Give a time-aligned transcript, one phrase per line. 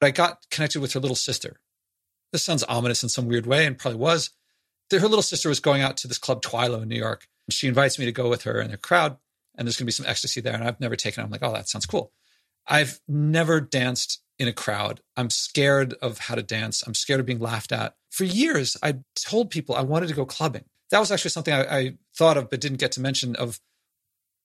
[0.00, 1.60] but I got connected with her little sister.
[2.32, 4.30] This sounds ominous in some weird way and probably was.
[4.90, 7.28] Her little sister was going out to this club Twilo in New York.
[7.48, 9.16] She invites me to go with her and her crowd,
[9.56, 10.54] and there's going to be some ecstasy there.
[10.54, 11.24] And I've never taken it.
[11.24, 12.12] I'm like, oh, that sounds cool.
[12.66, 15.00] I've never danced in a crowd.
[15.16, 16.82] I'm scared of how to dance.
[16.86, 17.94] I'm scared of being laughed at.
[18.10, 20.64] For years, I told people I wanted to go clubbing.
[20.90, 23.60] That was actually something I, I thought of but didn't get to mention of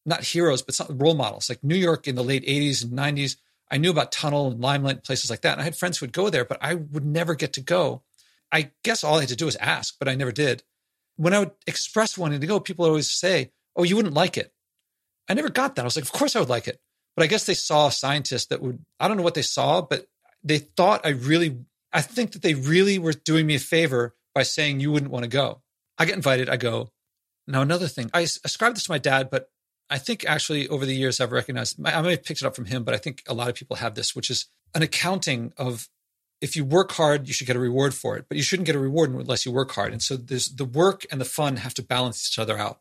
[0.06, 3.38] not heroes, but some role models like New York in the late 80s and 90s.
[3.72, 5.54] I knew about Tunnel and Limelight, places like that.
[5.54, 8.04] And I had friends who would go there, but I would never get to go.
[8.52, 10.64] I guess all I had to do was ask, but I never did.
[11.18, 14.54] When I would express wanting to go, people always say, Oh, you wouldn't like it.
[15.28, 15.82] I never got that.
[15.82, 16.80] I was like, Of course I would like it.
[17.16, 19.82] But I guess they saw a scientist that would, I don't know what they saw,
[19.82, 20.06] but
[20.44, 21.58] they thought I really,
[21.92, 25.23] I think that they really were doing me a favor by saying you wouldn't want
[25.23, 25.62] to go.
[25.98, 26.92] I get invited, I go.
[27.48, 29.50] Now, another thing, I ascribe this to my dad, but
[29.89, 32.66] I think actually over the years I've recognized, I may have picked it up from
[32.66, 35.88] him, but I think a lot of people have this, which is an accounting of
[36.41, 38.75] if you work hard, you should get a reward for it, but you shouldn't get
[38.75, 39.92] a reward unless you work hard.
[39.92, 42.80] And so there's the work and the fun have to balance each other out.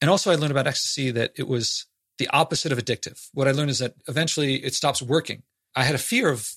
[0.00, 1.86] And also, I learned about ecstasy that it was
[2.18, 3.28] the opposite of addictive.
[3.32, 5.42] What I learned is that eventually it stops working.
[5.74, 6.48] I had a fear of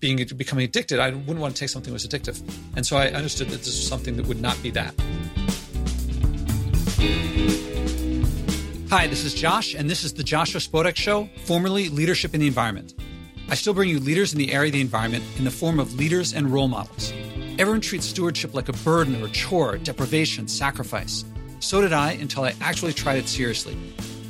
[0.00, 0.98] being becoming addicted.
[0.98, 2.40] I wouldn't want to take something that was addictive.
[2.76, 4.94] And so I understood that this was something that would not be that.
[8.90, 12.46] Hi, this is Josh, and this is the Joshua Spodek Show, formerly Leadership in the
[12.46, 12.94] Environment.
[13.50, 15.92] I still bring you leaders in the area of the environment in the form of
[15.96, 17.12] leaders and role models.
[17.58, 21.26] Everyone treats stewardship like a burden or a chore, deprivation, sacrifice.
[21.60, 23.76] So did I until I actually tried it seriously.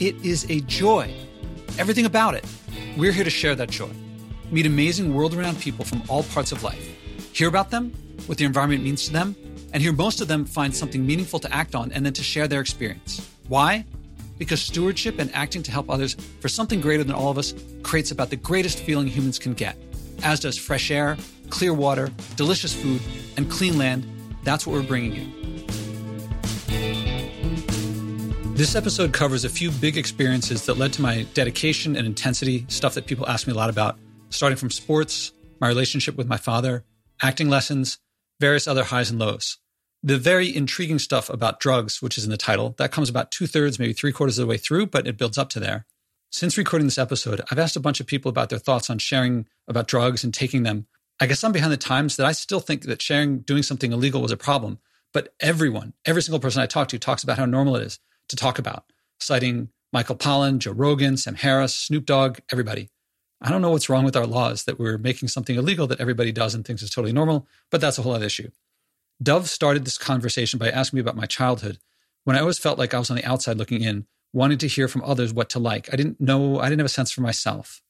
[0.00, 1.14] It is a joy.
[1.78, 2.44] Everything about it.
[2.96, 3.90] We're here to share that joy.
[4.50, 6.84] Meet amazing world renowned people from all parts of life.
[7.32, 7.92] Hear about them,
[8.26, 9.36] what the environment means to them,
[9.72, 12.48] and hear most of them find something meaningful to act on and then to share
[12.48, 13.24] their experience.
[13.46, 13.84] Why?
[14.38, 18.10] Because stewardship and acting to help others for something greater than all of us creates
[18.10, 19.76] about the greatest feeling humans can get,
[20.22, 21.16] as does fresh air,
[21.50, 23.00] clear water, delicious food,
[23.36, 24.06] and clean land.
[24.44, 25.32] That's what we're bringing you.
[28.54, 32.94] This episode covers a few big experiences that led to my dedication and intensity, stuff
[32.94, 33.98] that people ask me a lot about,
[34.30, 36.84] starting from sports, my relationship with my father,
[37.22, 37.98] acting lessons,
[38.40, 39.58] various other highs and lows
[40.02, 43.46] the very intriguing stuff about drugs, which is in the title, that comes about two
[43.46, 45.86] thirds, maybe three quarters of the way through, but it builds up to there.
[46.30, 49.46] Since recording this episode, I've asked a bunch of people about their thoughts on sharing
[49.66, 50.86] about drugs and taking them.
[51.18, 54.22] I guess I'm behind the times that I still think that sharing doing something illegal
[54.22, 54.78] was a problem.
[55.12, 57.98] But everyone, every single person I talk to talks about how normal it is
[58.28, 58.84] to talk about,
[59.18, 62.90] citing Michael Pollan, Joe Rogan, Sam Harris, Snoop Dogg, everybody.
[63.40, 66.30] I don't know what's wrong with our laws that we're making something illegal that everybody
[66.30, 68.50] does and thinks is totally normal, but that's a whole other issue.
[69.22, 71.78] Dov started this conversation by asking me about my childhood
[72.24, 74.86] when I always felt like I was on the outside looking in, wanting to hear
[74.86, 75.92] from others what to like.
[75.92, 77.82] I didn't know, I didn't have a sense for myself.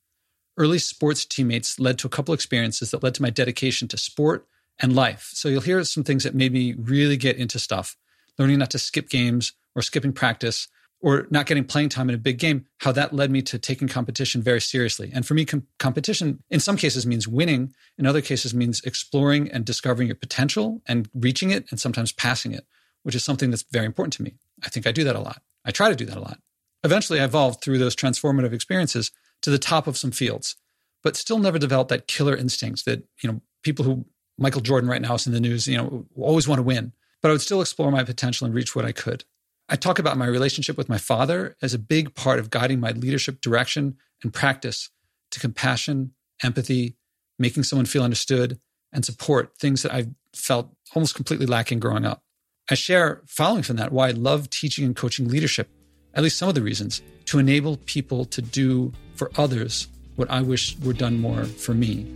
[0.56, 4.47] Early sports teammates led to a couple experiences that led to my dedication to sport
[4.78, 5.31] and life.
[5.33, 7.97] So you'll hear some things that made me really get into stuff,
[8.38, 10.69] learning not to skip games or skipping practice,
[11.00, 13.86] or not getting playing time in a big game, how that led me to taking
[13.86, 15.10] competition very seriously.
[15.14, 19.50] And for me, com- competition in some cases means winning, in other cases means exploring
[19.50, 22.66] and discovering your potential and reaching it and sometimes passing it,
[23.04, 24.34] which is something that's very important to me.
[24.64, 25.42] I think I do that a lot.
[25.64, 26.38] I try to do that a lot.
[26.82, 29.10] Eventually, I evolved through those transformative experiences
[29.42, 30.56] to the top of some fields,
[31.03, 34.04] but still never developed that killer instinct that, you know, people who
[34.37, 36.92] Michael Jordan right now is in the news, you know, always want to win.
[37.20, 39.25] But I would still explore my potential and reach what I could.
[39.69, 42.93] I talk about my relationship with my father as a big part of guiding my
[42.93, 44.91] leadership direction and practice
[45.31, 46.12] to compassion,
[46.43, 46.97] empathy,
[47.39, 48.59] making someone feel understood,
[48.93, 52.23] and support, things that I felt almost completely lacking growing up.
[52.71, 55.69] I share, following from that, why I love teaching and coaching leadership,
[56.15, 60.41] at least some of the reasons, to enable people to do for others what I
[60.41, 62.06] wish were done more for me.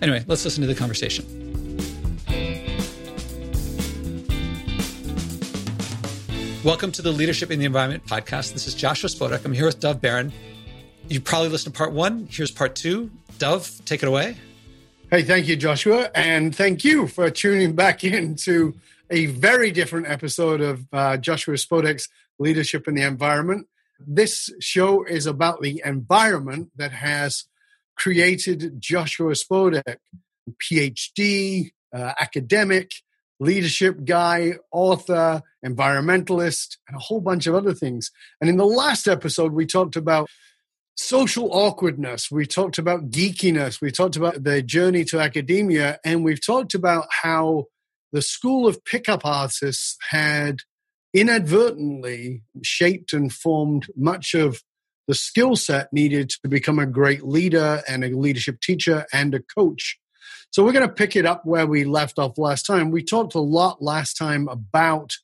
[0.00, 1.43] Anyway, let's listen to the conversation.
[6.64, 8.54] Welcome to the Leadership in the Environment podcast.
[8.54, 9.44] This is Joshua Spodek.
[9.44, 10.32] I'm here with Dov Baron.
[11.10, 12.26] You probably listened to part one.
[12.30, 13.10] Here's part two.
[13.36, 14.38] Dov, take it away.
[15.10, 16.10] Hey, thank you, Joshua.
[16.14, 18.74] And thank you for tuning back in to
[19.10, 23.66] a very different episode of uh, Joshua Spodek's Leadership in the Environment.
[24.00, 27.44] This show is about the environment that has
[27.94, 29.96] created Joshua Spodek,
[30.62, 32.90] PhD, uh, academic,
[33.44, 38.10] leadership guy, author, environmentalist, and a whole bunch of other things.
[38.40, 40.28] And in the last episode, we talked about
[40.96, 46.44] social awkwardness, we talked about geekiness, we talked about the journey to academia, and we've
[46.44, 47.64] talked about how
[48.12, 50.58] the school of pickup artists had
[51.12, 54.62] inadvertently shaped and formed much of
[55.08, 59.40] the skill set needed to become a great leader and a leadership teacher and a
[59.40, 59.98] coach
[60.54, 62.92] So we're going to pick it up where we left off last time.
[62.92, 65.14] We talked a lot last time about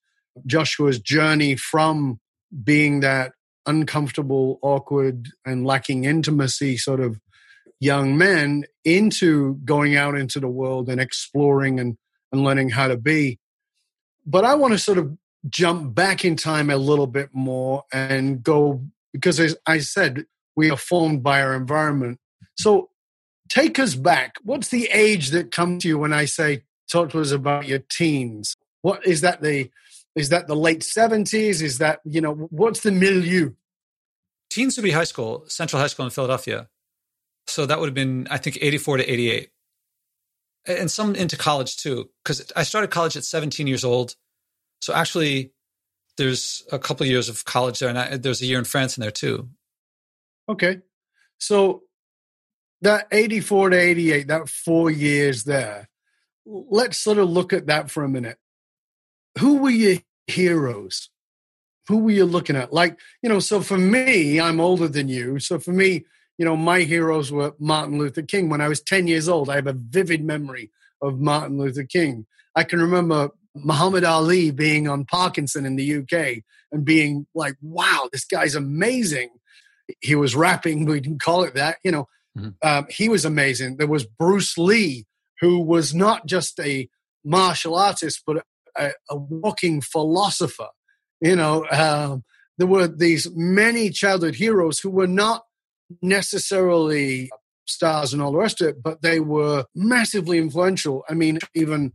[0.44, 2.18] Joshua's journey from
[2.64, 3.34] being that
[3.64, 7.20] uncomfortable, awkward, and lacking intimacy sort of
[7.78, 11.96] young man into going out into the world and exploring and,
[12.32, 13.38] and learning how to be.
[14.26, 15.16] But I want to sort of
[15.48, 20.24] jump back in time a little bit more and go because as I said,
[20.56, 22.18] we are formed by our environment.
[22.58, 22.89] So
[23.50, 24.36] take us back.
[24.42, 27.80] What's the age that comes to you when I say talk to us about your
[27.80, 28.56] teens?
[28.80, 29.70] What is that the
[30.16, 31.60] is that the late seventies?
[31.60, 33.52] Is that you know what's the milieu?
[34.48, 36.68] Teens would be high school, Central High School in Philadelphia.
[37.46, 39.50] So that would have been I think eighty four to eighty eight,
[40.66, 44.14] and some into college too because I started college at seventeen years old.
[44.80, 45.52] So actually,
[46.16, 48.96] there's a couple of years of college there, and I, there's a year in France
[48.96, 49.50] in there too.
[50.48, 50.78] Okay,
[51.38, 51.82] so
[52.82, 55.88] that 84 to 88, that four years there,
[56.46, 58.38] let's sort of look at that for a minute.
[59.38, 61.10] Who were your heroes?
[61.88, 62.72] Who were you looking at?
[62.72, 65.38] Like, you know, so for me, I'm older than you.
[65.38, 66.04] So for me,
[66.38, 68.48] you know, my heroes were Martin Luther King.
[68.48, 70.70] When I was 10 years old, I have a vivid memory
[71.02, 72.26] of Martin Luther King.
[72.56, 76.42] I can remember Muhammad Ali being on Parkinson in the UK
[76.72, 79.30] and being like, wow, this guy's amazing.
[80.00, 82.50] He was rapping, we didn't call it that, you know, Mm-hmm.
[82.62, 83.76] Um, he was amazing.
[83.76, 85.06] There was Bruce Lee,
[85.40, 86.88] who was not just a
[87.24, 88.44] martial artist, but
[88.76, 90.68] a, a walking philosopher.
[91.20, 92.24] You know, um,
[92.58, 95.44] there were these many childhood heroes who were not
[96.02, 97.30] necessarily
[97.66, 101.04] stars and all the rest of it, but they were massively influential.
[101.08, 101.92] I mean, even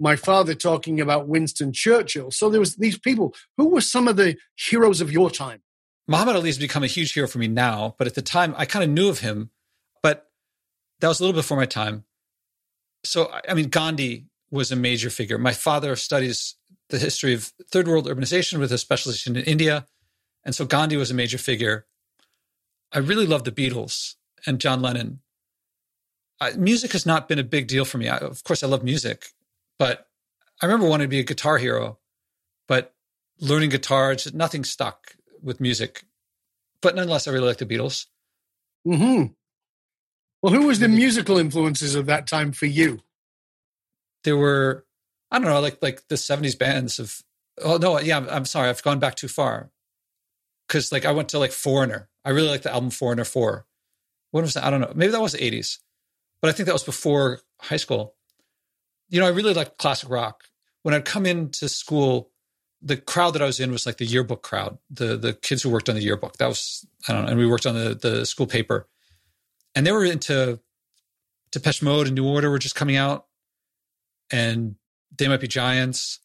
[0.00, 2.30] my father talking about Winston Churchill.
[2.30, 3.34] So there was these people.
[3.56, 5.62] Who were some of the heroes of your time?
[6.06, 8.64] Muhammad Ali has become a huge hero for me now, but at the time I
[8.64, 9.50] kind of knew of him
[11.00, 12.04] that was a little before my time.
[13.04, 15.38] So, I mean, Gandhi was a major figure.
[15.38, 16.56] My father studies
[16.88, 19.86] the history of third world urbanization with a specialization in India.
[20.44, 21.86] And so Gandhi was a major figure.
[22.92, 24.14] I really love the Beatles
[24.46, 25.20] and John Lennon.
[26.40, 28.08] I, music has not been a big deal for me.
[28.08, 29.26] I, of course, I love music,
[29.78, 30.08] but
[30.62, 31.98] I remember wanting to be a guitar hero,
[32.66, 32.94] but
[33.40, 36.04] learning guitar, just nothing stuck with music.
[36.80, 38.06] But nonetheless, I really like the Beatles.
[38.84, 39.24] Hmm.
[40.42, 43.00] Well, who was the musical influences of that time for you?
[44.24, 44.84] There were,
[45.30, 47.22] I don't know, like like the '70s bands of.
[47.62, 49.70] Oh no, yeah, I'm, I'm sorry, I've gone back too far.
[50.66, 52.08] Because like I went to like Foreigner.
[52.24, 53.66] I really like the album Foreigner Four.
[54.30, 54.64] What was that?
[54.64, 54.92] I don't know.
[54.94, 55.78] Maybe that was the '80s,
[56.40, 58.14] but I think that was before high school.
[59.08, 60.44] You know, I really liked classic rock.
[60.82, 62.30] When I'd come into school,
[62.80, 65.70] the crowd that I was in was like the yearbook crowd, the the kids who
[65.70, 66.36] worked on the yearbook.
[66.36, 68.86] That was I don't know, and we worked on the the school paper
[69.78, 70.58] and they were into
[71.52, 73.26] Depeche Mode and New Order were just coming out,
[74.28, 74.74] and
[75.16, 76.18] They Might Be Giants,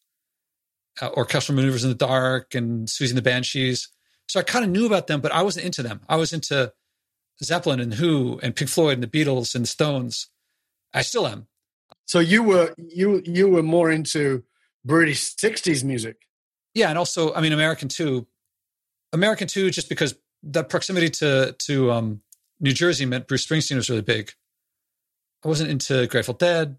[0.99, 3.89] uh, Orchestral Maneuvers in the Dark, and Siouxsie and the Banshees.
[4.27, 6.01] So I kind of knew about them, but I wasn't into them.
[6.09, 6.73] I was into
[7.43, 10.31] Zeppelin and Who and Pink Floyd and the Beatles and the Stones.
[10.91, 11.45] I still am.
[12.05, 14.45] So you were you you were more into
[14.83, 16.17] British '60s music.
[16.73, 18.25] Yeah, and also I mean American too.
[19.11, 22.22] American too, just because that proximity to to um,
[22.59, 24.31] New Jersey meant Bruce Springsteen was really big.
[25.43, 26.77] I wasn't into Grateful Dead.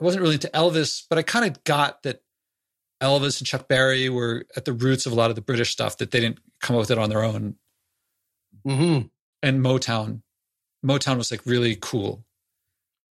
[0.00, 2.22] I wasn't really into Elvis, but I kind of got that
[3.02, 5.98] Elvis and Chuck Berry were at the roots of a lot of the British stuff
[5.98, 7.56] that they didn't come up with it on their own.
[8.66, 9.06] Mm-hmm.
[9.42, 10.22] And Motown.
[10.84, 12.24] Motown was like really cool.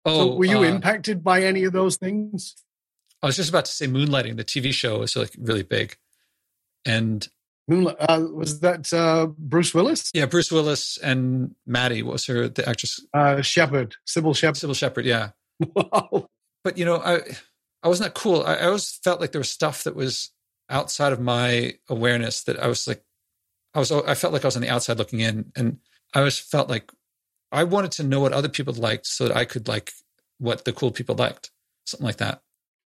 [0.05, 2.55] Oh, so were you uh, impacted by any of those things?
[3.21, 5.95] I was just about to say Moonlighting, the TV show, was like really big.
[6.85, 7.27] And
[7.71, 10.11] Moonlight uh, was that uh, Bruce Willis?
[10.13, 12.99] Yeah, Bruce Willis and Maddie was her the actress.
[13.13, 14.57] Uh, Shepherd, Cybill Shepherd.
[14.57, 15.29] Cybill Shepherd, yeah.
[15.75, 16.27] Wow.
[16.63, 17.21] But you know, I
[17.81, 18.43] I wasn't that cool.
[18.43, 20.31] I, I always felt like there was stuff that was
[20.69, 23.03] outside of my awareness that I was like,
[23.73, 25.77] I was I felt like I was on the outside looking in, and
[26.13, 26.91] I always felt like
[27.53, 29.93] I wanted to know what other people liked so that I could like
[30.39, 31.51] what the cool people liked,
[31.85, 32.41] something like that.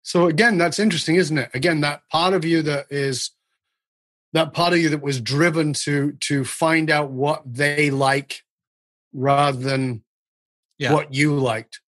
[0.03, 1.49] So again, that's interesting, isn't it?
[1.53, 3.31] Again, that part of you that is
[4.37, 8.43] that part of you that was driven to to find out what they like
[9.13, 10.03] rather than
[10.77, 10.93] yeah.
[10.93, 11.81] what you liked.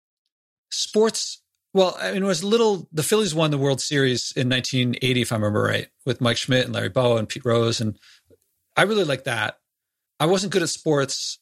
[0.70, 1.42] Sports
[1.74, 5.32] well i mean it was little the phillies won the world series in 1980 if
[5.32, 8.00] i remember right with mike schmidt and larry bowa and pete rose and
[8.76, 9.58] i really liked that.
[10.20, 11.40] I wasn't good at sports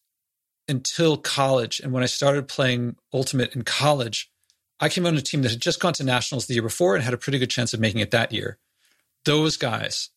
[0.67, 4.29] until college and when i started playing ultimate in college
[4.79, 7.03] i came on a team that had just gone to nationals the year before and
[7.03, 8.57] had a pretty good chance of making it that year.
[9.24, 10.09] Those guys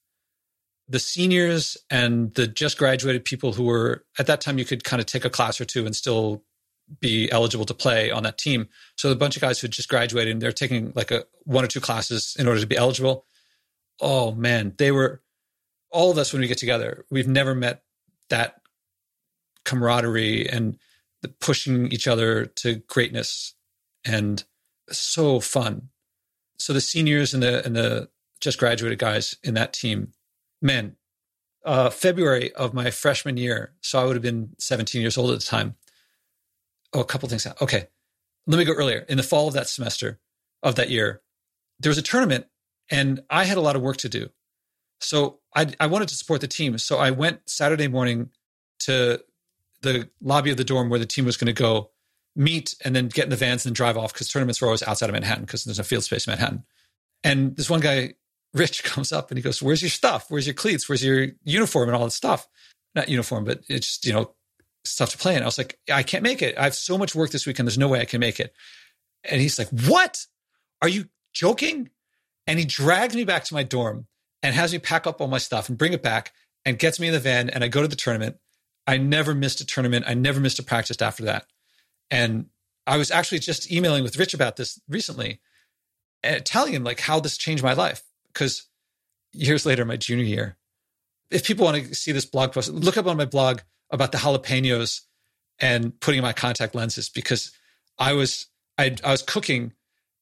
[0.89, 5.01] the seniors and the just graduated people who were at that time you could kind
[5.01, 6.43] of take a class or two and still
[7.01, 8.69] be eligible to play on that team.
[8.97, 11.69] So a bunch of guys who just graduated and they're taking like a one or
[11.69, 13.27] two classes in order to be eligible.
[14.01, 15.23] Oh man, they were
[15.91, 17.05] all of us when we get together.
[17.11, 17.83] We've never met
[18.31, 18.61] that
[19.65, 20.79] camaraderie and
[21.23, 23.55] the pushing each other to greatness
[24.05, 24.45] and
[24.91, 25.91] so fun.
[26.59, 28.09] So the seniors and the and the
[28.41, 30.13] just graduated guys in that team,
[30.61, 30.97] man,
[31.65, 35.41] uh, February of my freshman year, so I would have been 17 years old at
[35.41, 35.75] the time.
[36.93, 37.47] Oh, a couple things.
[37.61, 37.89] Okay,
[38.47, 39.05] let me go earlier.
[39.09, 40.19] In the fall of that semester
[40.63, 41.23] of that year,
[41.79, 42.47] there was a tournament,
[42.91, 44.31] and I had a lot of work to do.
[45.01, 46.77] So I, I wanted to support the team.
[46.79, 48.31] So I went Saturday morning
[48.81, 49.23] to
[49.83, 51.91] the lobby of the dorm where the team was going to go
[52.35, 55.09] meet and then get in the vans and drive off because tournaments were always outside
[55.09, 56.65] of Manhattan because there's no field space in Manhattan.
[57.25, 58.15] And this one guy,
[58.55, 60.27] Rich, comes up and he goes, Where's your stuff?
[60.29, 60.89] Where's your cleats?
[60.89, 62.47] Where's your uniform and all that stuff?
[62.95, 64.35] Not uniform, but it's, just, you know,
[64.85, 65.43] stuff to play in.
[65.43, 66.57] I was like, I can't make it.
[66.57, 67.67] I have so much work this weekend.
[67.67, 68.53] There's no way I can make it.
[69.25, 70.27] And he's like, What?
[70.81, 71.91] Are you joking?
[72.47, 74.07] And he drags me back to my dorm
[74.43, 76.33] and has me pack up all my stuff and bring it back
[76.65, 77.51] and gets me in the van.
[77.51, 78.37] And I go to the tournament.
[78.87, 80.07] I never missed a tournament.
[80.09, 81.47] I never missed a practice after that.
[82.11, 82.47] And
[82.87, 85.41] I was actually just emailing with Rich about this recently,
[86.25, 88.03] uh, telling him like how this changed my life.
[88.39, 88.69] Because
[89.33, 90.57] years later, my junior year,
[91.29, 94.19] if people want to see this blog post, look up on my blog about the
[94.19, 95.01] jalapenos
[95.59, 97.51] and putting my contact lenses because
[97.99, 98.47] I was
[98.79, 99.73] I, I was cooking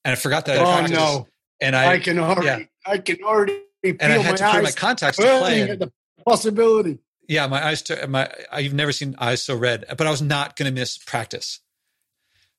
[0.02, 0.56] and I forgot that.
[0.56, 1.28] Oh I no!
[1.60, 2.60] And I, I can already yeah.
[2.86, 5.68] I can already and I had to put my contacts to play.
[5.68, 5.92] At the
[6.24, 6.98] possibility.
[7.28, 7.82] Yeah, my eyes.
[7.82, 10.96] To, my I've never seen eyes so red, but I was not going to miss
[10.96, 11.60] practice.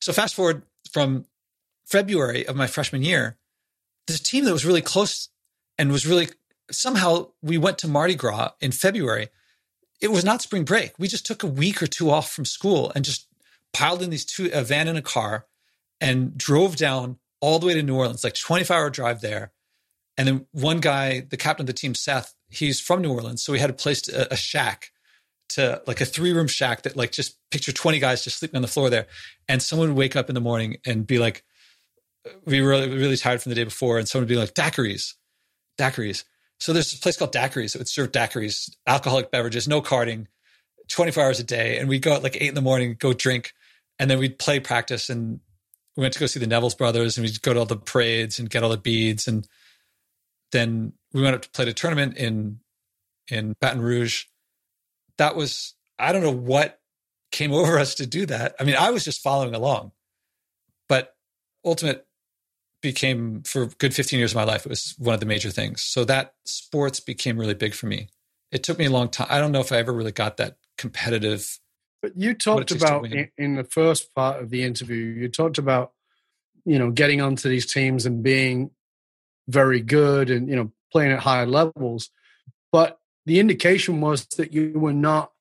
[0.01, 0.61] So fast forward
[0.91, 1.25] from
[1.87, 3.37] February of my freshman year,
[4.05, 5.29] this team that was really close
[5.77, 6.29] and was really
[6.71, 9.29] somehow we went to Mardi Gras in February.
[10.01, 10.93] It was not spring break.
[10.99, 13.27] We just took a week or two off from school and just
[13.73, 15.45] piled in these two a van and a car
[15.99, 19.51] and drove down all the way to New Orleans, like 25 hour drive there.
[20.17, 23.43] And then one guy, the captain of the team, Seth, he's from New Orleans.
[23.43, 24.91] So we had a place, a, a shack
[25.49, 28.61] to like a three room shack that like just picture 20 guys just sleeping on
[28.61, 29.07] the floor there.
[29.47, 31.43] And someone would wake up in the morning and be like,
[32.45, 33.97] we were really, really tired from the day before.
[33.97, 35.13] And someone would be like, daiquiris,
[35.77, 36.23] daiquiris.
[36.59, 40.27] So there's a place called Daiquiris that would serve daiquiris, alcoholic beverages, no carding,
[40.89, 41.77] 24 hours a day.
[41.77, 43.53] And we'd go at like eight in the morning, go drink,
[43.99, 45.09] and then we'd play practice.
[45.09, 45.39] And
[45.95, 48.39] we went to go see the Neville's brothers and we'd go to all the parades
[48.39, 49.27] and get all the beads.
[49.27, 49.47] And
[50.51, 52.59] then we went up to play the tournament in
[53.29, 54.25] in Baton Rouge
[55.17, 56.79] that was I don't know what
[57.31, 58.55] came over us to do that.
[58.59, 59.91] I mean, I was just following along,
[60.87, 61.15] but
[61.65, 62.05] ultimate
[62.91, 65.83] became for good 15 years of my life it was one of the major things
[65.83, 68.09] so that sports became really big for me
[68.51, 70.57] it took me a long time i don't know if i ever really got that
[70.77, 71.59] competitive
[72.01, 75.91] but you talked about in, in the first part of the interview you talked about
[76.65, 78.71] you know getting onto these teams and being
[79.47, 82.09] very good and you know playing at higher levels
[82.71, 85.31] but the indication was that you were not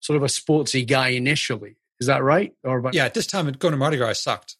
[0.00, 1.76] sort of a sportsy guy initially.
[2.00, 2.54] Is that right?
[2.64, 4.56] Or about- yeah, at this time going to Mardi Gras, I sucked.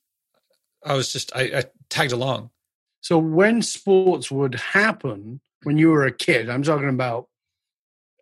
[0.86, 2.50] I was just I, I tagged along.
[3.00, 7.28] So when sports would happen when you were a kid, I'm talking about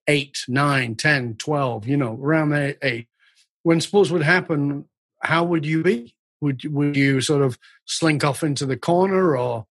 [0.09, 3.07] eight, nine, 10, 12, you know, around that age.
[3.63, 4.87] When sports would happen,
[5.21, 6.15] how would you be?
[6.41, 9.67] Would would you sort of slink off into the corner, or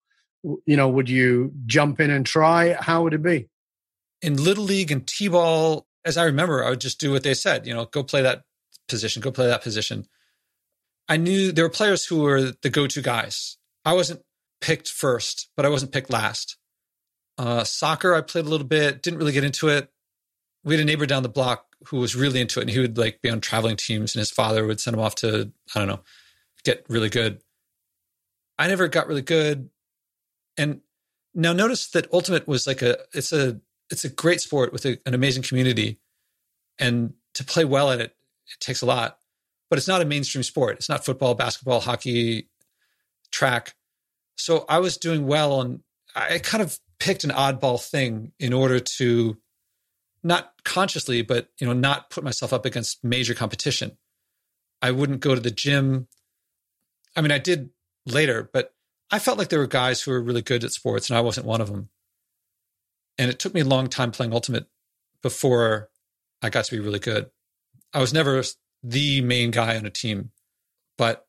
[0.65, 2.73] you know, would you jump in and try?
[2.73, 3.49] How would it be?
[4.23, 7.67] in little league and t-ball as i remember i would just do what they said
[7.67, 8.41] you know go play that
[8.87, 10.07] position go play that position
[11.09, 13.57] i knew there were players who were the go-to guys.
[13.85, 14.21] I wasn't
[14.61, 16.57] picked first but i wasn't picked last.
[17.37, 19.89] Uh, soccer i played a little bit didn't really get into it.
[20.63, 22.97] We had a neighbor down the block who was really into it and he would
[22.97, 25.87] like be on traveling teams and his father would send him off to i don't
[25.87, 25.99] know
[26.63, 27.41] get really good.
[28.57, 29.69] I never got really good.
[30.57, 30.81] And
[31.33, 34.97] now notice that ultimate was like a it's a it's a great sport with a,
[35.05, 35.99] an amazing community,
[36.79, 38.15] and to play well at it,
[38.47, 39.17] it takes a lot.
[39.73, 40.77] But it's not a mainstream sport.
[40.77, 42.47] It's not football, basketball, hockey,
[43.31, 43.73] track.
[44.35, 45.79] So I was doing well, and
[46.15, 49.35] I kind of picked an oddball thing in order to
[50.21, 53.97] not consciously, but you know, not put myself up against major competition.
[54.79, 56.07] I wouldn't go to the gym.
[57.15, 57.71] I mean, I did
[58.05, 58.75] later, but
[59.09, 61.47] I felt like there were guys who were really good at sports, and I wasn't
[61.47, 61.89] one of them.
[63.17, 64.67] And it took me a long time playing Ultimate
[65.23, 65.89] before
[66.43, 67.31] I got to be really good.
[67.91, 68.43] I was never
[68.83, 70.31] the main guy on a team,
[70.97, 71.25] but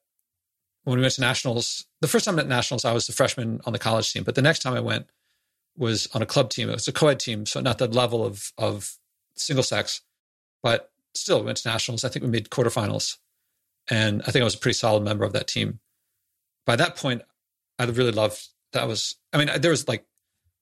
[0.82, 3.72] when we went to nationals, the first time at nationals, I was the freshman on
[3.72, 4.22] the college team.
[4.22, 5.06] But the next time I went
[5.76, 6.68] was on a club team.
[6.68, 8.96] It was a co-ed team, so not the level of of
[9.36, 10.02] single sex,
[10.62, 12.04] but still we went to nationals.
[12.04, 13.16] I think we made quarterfinals,
[13.88, 15.80] And I think I was a pretty solid member of that team.
[16.66, 17.22] By that point,
[17.78, 20.04] I really loved that was, I mean, there was like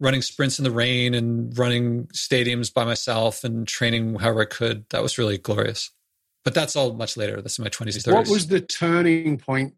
[0.01, 4.89] running sprints in the rain and running stadiums by myself and training however I could.
[4.91, 5.91] That was really glorious.
[6.45, 7.41] But that's all much later.
[7.41, 8.13] That's in my 20s and 30s.
[8.13, 9.75] What was the turning point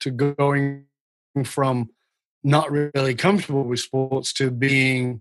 [0.00, 0.86] to going
[1.44, 1.90] from
[2.42, 5.20] not really comfortable with sports to being,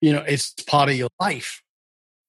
[0.00, 1.62] you know, it's part of your life?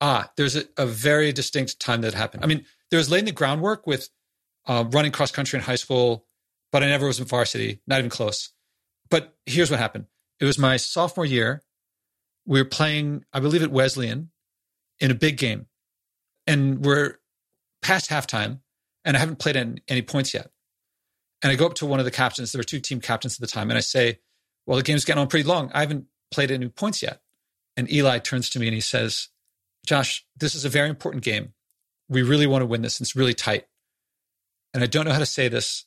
[0.01, 2.43] Ah, there's a, a very distinct time that happened.
[2.43, 4.09] I mean, there was laying the groundwork with
[4.67, 6.25] uh, running cross country in high school,
[6.71, 8.51] but I never was in varsity, not even close.
[9.09, 10.05] But here's what happened
[10.39, 11.63] it was my sophomore year.
[12.45, 14.31] We were playing, I believe, at Wesleyan
[14.99, 15.67] in a big game.
[16.45, 17.15] And we're
[17.87, 18.59] past halftime,
[19.05, 20.51] and I haven't played any, any points yet.
[21.41, 22.51] And I go up to one of the captains.
[22.51, 23.69] There were two team captains at the time.
[23.69, 24.19] And I say,
[24.65, 25.71] Well, the game's getting on pretty long.
[25.73, 27.21] I haven't played any points yet.
[27.77, 29.29] And Eli turns to me and he says,
[29.85, 31.53] Josh, this is a very important game.
[32.09, 32.99] We really want to win this.
[32.99, 33.65] It's really tight.
[34.73, 35.85] And I don't know how to say this,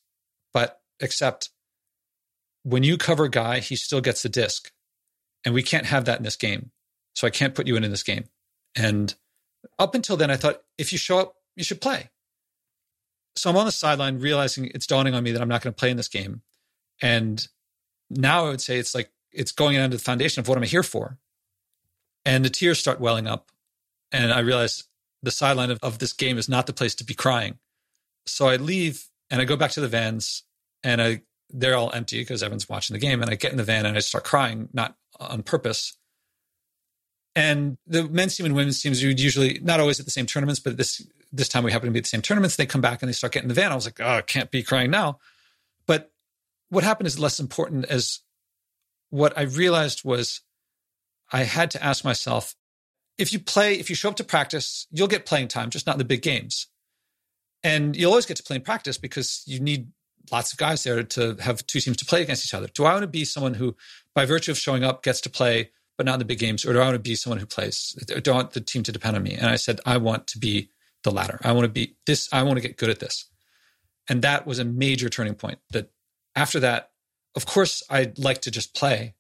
[0.54, 1.50] but except
[2.62, 4.71] when you cover a guy, he still gets the disc.
[5.45, 6.71] And we can't have that in this game.
[7.14, 8.25] So I can't put you in, in this game.
[8.75, 9.14] And
[9.78, 12.11] up until then, I thought if you show up, you should play.
[13.37, 15.79] So I'm on the sideline realizing it's dawning on me that I'm not going to
[15.79, 16.43] play in this game.
[17.00, 17.47] And
[18.11, 20.83] now I would say it's like it's going into the foundation of what I'm here
[20.83, 21.19] for.
[22.25, 23.50] And the tears start welling up.
[24.12, 24.85] And I realize
[25.23, 27.59] the sideline of, of this game is not the place to be crying.
[28.26, 30.43] So I leave and I go back to the vans
[30.83, 33.23] and I they're all empty because everyone's watching the game.
[33.23, 35.97] And I get in the van and I start crying, not on purpose.
[37.35, 40.61] And the men's team and women's teams, you usually not always at the same tournaments,
[40.61, 42.56] but this this time we happen to be at the same tournaments.
[42.56, 43.72] They come back and they start getting the van.
[43.72, 45.18] I was like, oh, I can't be crying now.
[45.87, 46.12] But
[46.68, 48.20] what happened is less important as
[49.10, 50.40] what I realized was
[51.32, 52.54] I had to ask myself,
[53.18, 55.96] if you play, if you show up to practice, you'll get playing time, just not
[55.96, 56.68] in the big games.
[57.62, 59.88] And you'll always get to play in practice because you need
[60.32, 62.68] lots of guys there to have two teams to play against each other.
[62.68, 63.76] Do I want to be someone who,
[64.14, 66.64] by virtue of showing up, gets to play, but not in the big games?
[66.64, 67.97] Or do I want to be someone who plays?
[68.16, 69.34] I Do I want the team to depend on me?
[69.34, 70.71] And I said, I want to be
[71.04, 71.39] the latter.
[71.43, 73.26] I want to be this, I want to get good at this.
[74.08, 75.58] And that was a major turning point.
[75.71, 75.91] That
[76.34, 76.91] after that,
[77.36, 79.15] of course, I'd like to just play,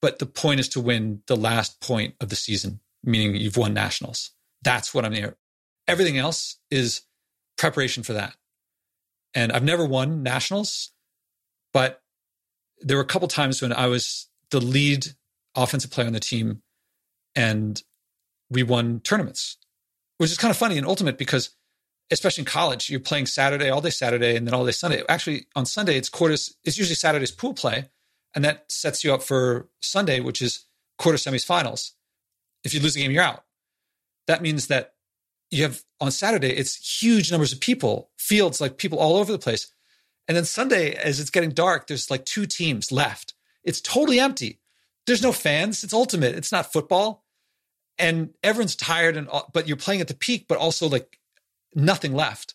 [0.00, 3.74] but the point is to win the last point of the season, meaning you've won
[3.74, 4.30] nationals.
[4.62, 5.36] That's what I'm here.
[5.88, 7.02] Everything else is
[7.58, 8.36] preparation for that.
[9.34, 10.92] And I've never won nationals,
[11.72, 12.02] but
[12.80, 15.06] there were a couple times when I was the lead
[15.54, 16.62] offensive player on the team
[17.34, 17.82] and
[18.50, 19.56] we won tournaments,
[20.20, 21.48] which is kind of funny and ultimate because
[22.10, 25.02] especially in college, you're playing Saturday, all day Saturday, and then all day Sunday.
[25.08, 27.88] Actually, on Sunday, it's quarters, it's usually Saturday's pool play,
[28.34, 30.66] and that sets you up for Sunday, which is
[30.98, 31.94] quarter semis finals.
[32.64, 33.44] If you lose the game, you're out.
[34.26, 34.92] That means that
[35.50, 39.38] you have on Saturday, it's huge numbers of people, fields, like people all over the
[39.38, 39.72] place.
[40.28, 43.32] And then Sunday, as it's getting dark, there's like two teams left.
[43.64, 44.60] It's totally empty.
[45.06, 45.82] There's no fans.
[45.82, 46.34] It's ultimate.
[46.34, 47.24] It's not football.
[48.00, 51.18] And everyone's tired and but you're playing at the peak, but also like
[51.74, 52.54] nothing left.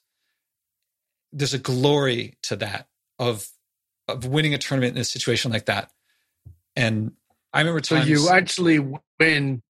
[1.32, 2.88] There's a glory to that
[3.20, 3.48] of
[4.08, 5.92] of winning a tournament in a situation like that.
[6.76, 7.14] And
[7.54, 8.80] I remember times, So you actually
[9.20, 9.62] win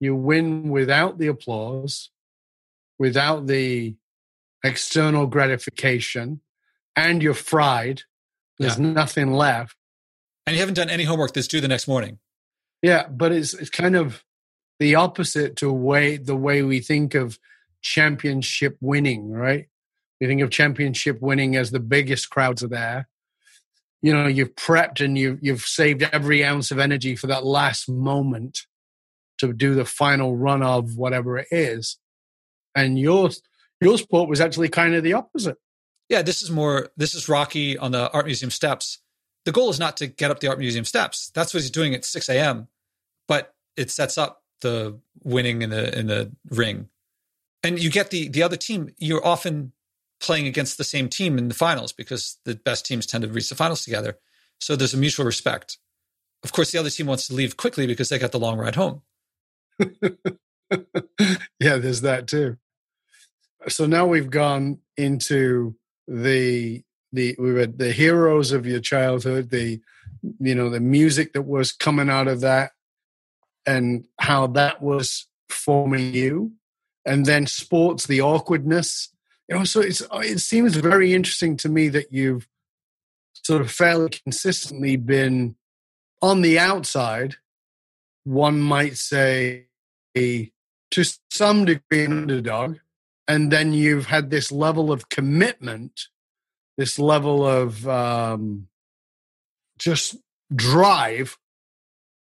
[0.00, 2.10] you win without the applause
[3.02, 3.96] without the
[4.62, 6.40] external gratification
[6.94, 8.02] and you're fried.
[8.60, 8.92] There's yeah.
[8.92, 9.76] nothing left.
[10.46, 12.18] And you haven't done any homework that's due the next morning.
[12.80, 14.24] Yeah, but it's it's kind of
[14.82, 17.38] the opposite to way the way we think of
[17.80, 19.66] championship winning, right?
[20.20, 23.08] We think of championship winning as the biggest crowds are there.
[24.02, 27.88] You know, you've prepped and you you've saved every ounce of energy for that last
[27.88, 28.66] moment
[29.38, 31.98] to do the final run of whatever it is
[32.74, 33.30] and your
[33.80, 35.56] your sport was actually kind of the opposite.
[36.08, 36.90] Yeah, this is more.
[36.96, 38.98] This is Rocky on the art museum steps.
[39.44, 41.30] The goal is not to get up the art museum steps.
[41.34, 42.68] That's what he's doing at 6 a.m.
[43.26, 46.88] But it sets up the winning in the in the ring,
[47.62, 48.90] and you get the the other team.
[48.98, 49.72] You're often
[50.20, 53.48] playing against the same team in the finals because the best teams tend to reach
[53.48, 54.18] the finals together.
[54.58, 55.78] So there's a mutual respect.
[56.44, 58.76] Of course, the other team wants to leave quickly because they got the long ride
[58.76, 59.02] home.
[59.78, 62.56] yeah, there's that too.
[63.68, 65.76] So now we've gone into
[66.08, 69.80] the the we were the heroes of your childhood, the
[70.40, 72.72] you know the music that was coming out of that,
[73.66, 76.52] and how that was forming you,
[77.04, 79.08] and then sports, the awkwardness.
[79.48, 82.48] You know, so it's it seems very interesting to me that you've
[83.34, 85.56] sort of fairly consistently been
[86.20, 87.36] on the outside.
[88.24, 89.66] One might say
[90.14, 92.76] to some degree an underdog,
[93.26, 96.08] and then you've had this level of commitment,
[96.76, 98.68] this level of um,
[99.78, 100.16] just
[100.54, 101.36] drive,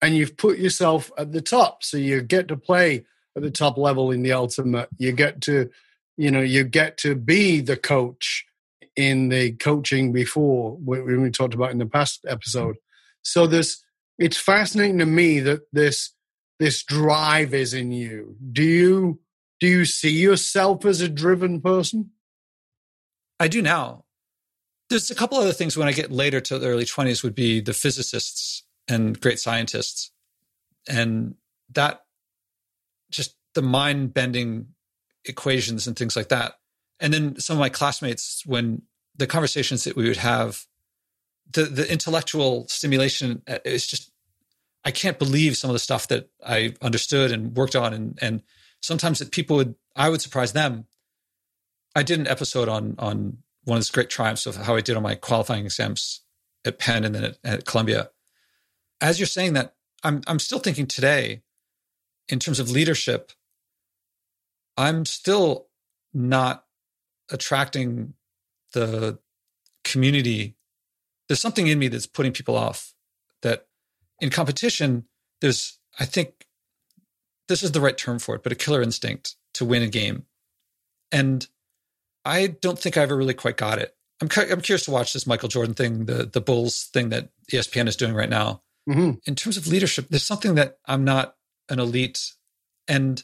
[0.01, 1.83] and you've put yourself at the top.
[1.83, 3.05] So you get to play
[3.37, 4.89] at the top level in the ultimate.
[4.99, 5.71] You get to,
[6.17, 8.45] you know, you get to be the coach
[8.97, 12.77] in the coaching before when we talked about in the past episode.
[13.23, 13.83] So this,
[14.19, 16.13] it's fascinating to me that this
[16.59, 18.37] this drive is in you.
[18.53, 19.21] Do you
[19.61, 22.11] do you see yourself as a driven person?
[23.41, 24.05] I do now.
[24.91, 27.61] There's a couple other things when I get later to the early 20s would be
[27.61, 30.11] the physicists and great scientists.
[30.89, 31.35] And
[31.73, 32.05] that
[33.11, 34.69] just the mind bending
[35.25, 36.55] equations and things like that.
[37.01, 38.83] And then some of my classmates, when
[39.17, 40.65] the conversations that we would have,
[41.53, 44.11] the, the intellectual stimulation uh, is just,
[44.85, 47.93] I can't believe some of the stuff that I understood and worked on.
[47.93, 48.43] And, and
[48.81, 50.87] sometimes that people would I would surprise them.
[51.95, 54.97] I did an episode on on one of the great triumphs of how I did
[54.97, 56.23] on my qualifying exams
[56.65, 58.11] at Penn and then at, at Columbia.
[59.01, 61.43] As you're saying that, I'm I'm still thinking today,
[62.29, 63.33] in terms of leadership,
[64.77, 65.69] I'm still
[66.13, 66.65] not
[67.31, 68.15] attracting
[68.73, 69.19] the
[69.85, 70.57] community.
[71.29, 72.95] There's something in me that's putting people off.
[73.43, 73.67] That
[74.21, 75.05] in competition,
[75.41, 76.47] there's I think
[77.49, 80.25] this is the right term for it, but a killer instinct to win a game.
[81.11, 81.47] And
[82.25, 83.97] I don't think I ever really quite got it.
[84.21, 87.89] I'm I'm curious to watch this Michael Jordan thing, the the Bulls thing that ESPN
[87.89, 88.63] is doing right now.
[88.89, 89.11] Mm-hmm.
[89.27, 91.35] In terms of leadership, there's something that I'm not
[91.69, 92.33] an elite.
[92.87, 93.23] And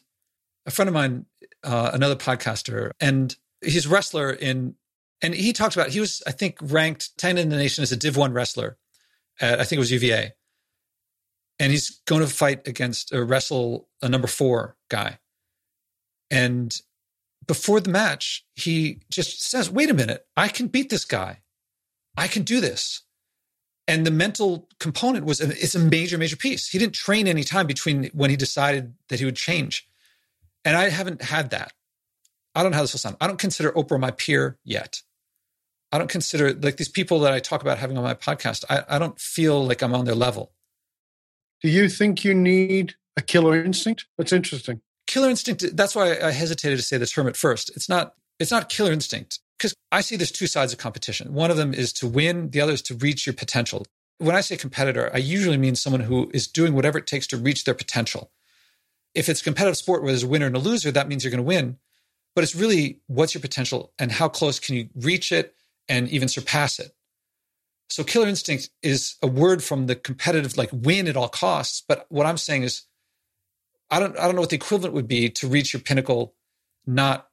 [0.67, 1.27] a friend of mine,
[1.63, 4.75] uh, another podcaster, and he's a wrestler in,
[5.23, 7.97] and he talked about he was I think ranked 10 in the nation as a
[7.97, 8.77] Div One wrestler.
[9.41, 10.33] At, I think it was UVA,
[11.59, 15.19] and he's going to fight against or wrestle a number four guy.
[16.31, 16.79] And
[17.47, 21.41] before the match, he just says, wait a minute, I can beat this guy.
[22.17, 23.03] I can do this.
[23.87, 26.69] And the mental component was it's a major, major piece.
[26.69, 29.87] He didn't train any time between when he decided that he would change.
[30.65, 31.73] And I haven't had that.
[32.55, 33.17] I don't know how this will sound.
[33.21, 35.03] I don't consider Oprah my peer yet.
[35.93, 38.65] I don't consider like these people that I talk about having on my podcast.
[38.71, 40.53] I, I don't feel like I'm on their level.
[41.63, 44.07] Do you think you need a killer instinct?
[44.17, 44.81] That's interesting.
[45.07, 45.77] Killer instinct.
[45.77, 47.71] That's why I hesitated to say the term at first.
[47.77, 48.15] It's not.
[48.41, 51.33] It's not killer instinct because I see there's two sides of competition.
[51.33, 52.51] One of them is to win.
[52.51, 53.87] The other is to reach your potential.
[54.19, 57.39] When I say competitor, I usually mean someone who is doing whatever it takes to
[57.39, 58.31] reach their potential.
[59.15, 61.31] If it's a competitive sport where there's a winner and a loser, that means you're
[61.31, 61.79] going to win.
[62.35, 65.55] But it's really what's your potential and how close can you reach it
[65.89, 66.95] and even surpass it.
[67.89, 71.83] So killer instinct is a word from the competitive, like win at all costs.
[71.89, 72.83] But what I'm saying is,
[73.91, 76.35] I don't, I don't know what the equivalent would be to reach your pinnacle,
[76.87, 77.29] not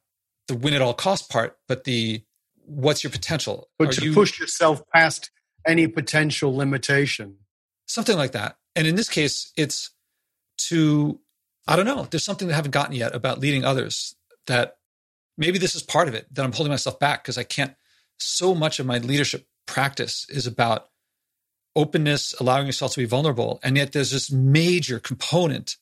[0.48, 2.22] the win at all cost part, but the
[2.64, 3.68] what's your potential.
[3.78, 5.30] But Are to you, push yourself past
[5.66, 7.36] any potential limitation.
[7.86, 8.56] Something like that.
[8.74, 9.90] And in this case, it's
[10.68, 11.20] to,
[11.66, 14.14] I don't know, there's something that I haven't gotten yet about leading others
[14.46, 14.78] that
[15.36, 17.74] maybe this is part of it that I'm holding myself back because I can't,
[18.18, 20.88] so much of my leadership practice is about
[21.74, 23.58] openness, allowing yourself to be vulnerable.
[23.62, 25.76] And yet there's this major component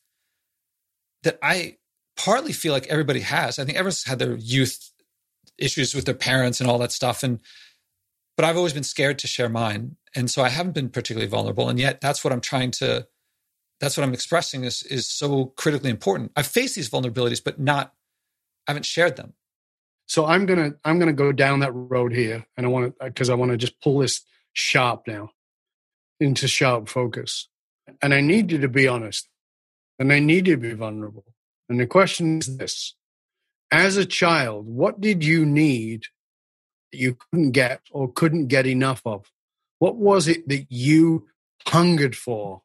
[1.22, 1.76] that I
[2.24, 3.58] partly feel like everybody has.
[3.58, 4.90] I think everyone's had their youth
[5.56, 7.22] issues with their parents and all that stuff.
[7.22, 7.40] And
[8.36, 9.96] but I've always been scared to share mine.
[10.14, 11.68] And so I haven't been particularly vulnerable.
[11.68, 13.06] And yet that's what I'm trying to
[13.80, 16.32] that's what I'm expressing is is so critically important.
[16.36, 17.94] I've faced these vulnerabilities, but not
[18.66, 19.32] I haven't shared them.
[20.06, 23.30] So I'm gonna I'm gonna go down that road here, and I want to because
[23.30, 25.30] I want to just pull this sharp now
[26.18, 27.48] into sharp focus.
[28.02, 29.28] And I need you to be honest,
[29.98, 31.24] and I need you to be vulnerable.
[31.70, 32.94] And the question is this:
[33.70, 36.06] As a child, what did you need
[36.92, 39.30] that you couldn't get or couldn't get enough of?
[39.78, 41.28] What was it that you
[41.66, 42.62] hungered for?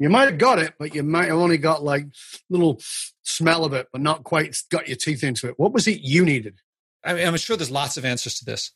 [0.00, 2.08] You might have got it, but you might have only got like a
[2.48, 2.80] little
[3.22, 5.58] smell of it, but not quite got your teeth into it.
[5.58, 6.58] What was it you needed?
[7.04, 8.72] I mean, I'm sure there's lots of answers to this,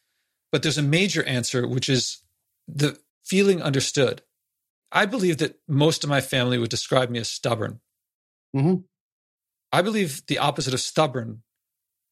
[0.53, 2.23] but there's a major answer, which is
[2.69, 4.23] the feeling understood.
[4.93, 7.81] I believe that most of my family would describe me as stubborn.
[8.55, 8.83] Mm-hmm.
[9.75, 11.43] I believe the opposite of stubborn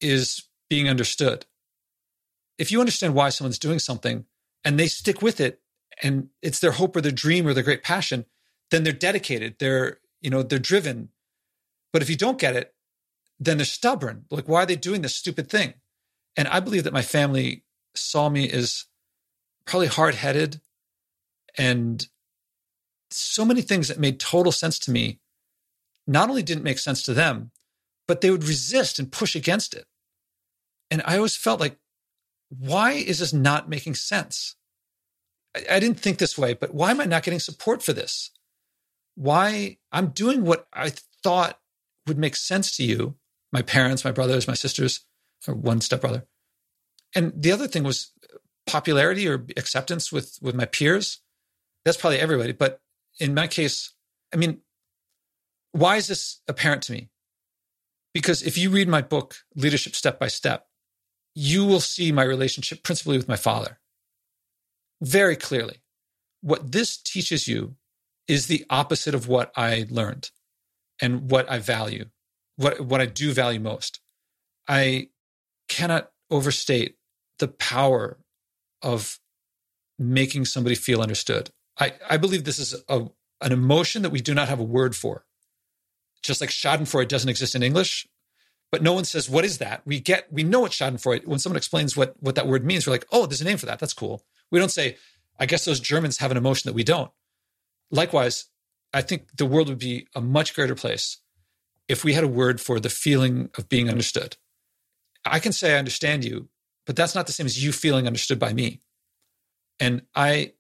[0.00, 1.46] is being understood.
[2.58, 4.24] If you understand why someone's doing something
[4.64, 5.60] and they stick with it
[6.02, 8.24] and it's their hope or their dream or their great passion,
[8.72, 9.60] then they're dedicated.
[9.60, 11.10] They're, you know, they're driven.
[11.92, 12.74] But if you don't get it,
[13.38, 14.24] then they're stubborn.
[14.28, 15.74] Like, why are they doing this stupid thing?
[16.36, 17.62] And I believe that my family
[17.94, 18.86] saw me as
[19.66, 20.60] probably hard headed
[21.56, 22.08] and
[23.12, 25.20] so many things that made total sense to me
[26.06, 27.51] not only didn't make sense to them,
[28.12, 29.86] but they would resist and push against it.
[30.90, 31.78] And I always felt like,
[32.50, 34.54] why is this not making sense?
[35.56, 38.30] I, I didn't think this way, but why am I not getting support for this?
[39.14, 40.92] Why I'm doing what I
[41.24, 41.58] thought
[42.06, 43.16] would make sense to you,
[43.50, 45.06] my parents, my brothers, my sisters,
[45.48, 46.26] or one stepbrother.
[47.14, 48.12] And the other thing was
[48.66, 51.22] popularity or acceptance with with my peers.
[51.86, 52.78] That's probably everybody, but
[53.18, 53.94] in my case,
[54.34, 54.60] I mean,
[55.70, 57.08] why is this apparent to me?
[58.14, 60.66] Because if you read my book, Leadership Step by Step,
[61.34, 63.80] you will see my relationship principally with my father
[65.00, 65.82] very clearly.
[66.42, 67.76] What this teaches you
[68.28, 70.30] is the opposite of what I learned
[71.00, 72.06] and what I value,
[72.56, 74.00] what, what I do value most.
[74.68, 75.08] I
[75.68, 76.96] cannot overstate
[77.38, 78.18] the power
[78.82, 79.18] of
[79.98, 81.50] making somebody feel understood.
[81.78, 83.06] I, I believe this is a,
[83.40, 85.24] an emotion that we do not have a word for.
[86.22, 88.06] Just like Schadenfreude doesn't exist in English,
[88.70, 89.82] but no one says, what is that?
[89.84, 92.92] We get, we know what Schadenfreude, when someone explains what, what that word means, we're
[92.92, 93.78] like, oh, there's a name for that.
[93.78, 94.22] That's cool.
[94.50, 94.96] We don't say,
[95.38, 97.10] I guess those Germans have an emotion that we don't.
[97.90, 98.46] Likewise,
[98.94, 101.18] I think the world would be a much greater place
[101.88, 104.36] if we had a word for the feeling of being understood.
[105.24, 106.48] I can say I understand you,
[106.86, 108.80] but that's not the same as you feeling understood by me.
[109.78, 110.52] And I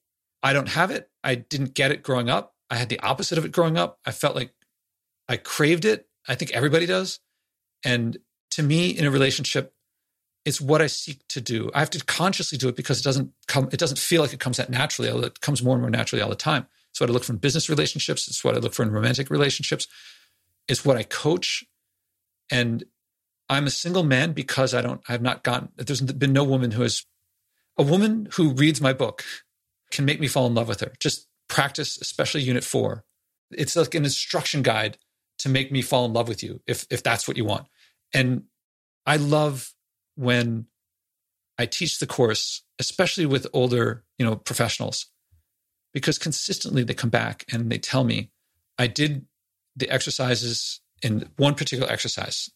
[0.42, 1.08] I don't have it.
[1.22, 2.54] I didn't get it growing up.
[2.68, 3.98] I had the opposite of it growing up.
[4.04, 4.52] I felt like
[5.32, 6.08] I craved it.
[6.28, 7.18] I think everybody does.
[7.84, 8.18] And
[8.50, 9.74] to me, in a relationship,
[10.44, 11.70] it's what I seek to do.
[11.74, 14.40] I have to consciously do it because it doesn't come, it doesn't feel like it
[14.40, 15.08] comes out naturally.
[15.08, 16.66] It comes more and more naturally all the time.
[16.90, 18.28] It's what I look for in business relationships.
[18.28, 19.88] It's what I look for in romantic relationships.
[20.68, 21.64] It's what I coach.
[22.50, 22.84] And
[23.48, 26.72] I'm a single man because I don't, I have not gotten, there's been no woman
[26.72, 27.06] who has,
[27.78, 29.24] a woman who reads my book
[29.90, 30.92] can make me fall in love with her.
[31.00, 33.04] Just practice, especially unit four.
[33.50, 34.98] It's like an instruction guide
[35.42, 37.66] to make me fall in love with you if, if that's what you want.
[38.14, 38.44] And
[39.06, 39.72] I love
[40.14, 40.66] when
[41.58, 45.06] I teach the course, especially with older, you know, professionals,
[45.92, 48.30] because consistently they come back and they tell me,
[48.78, 49.26] I did
[49.76, 52.50] the exercises in one particular exercise,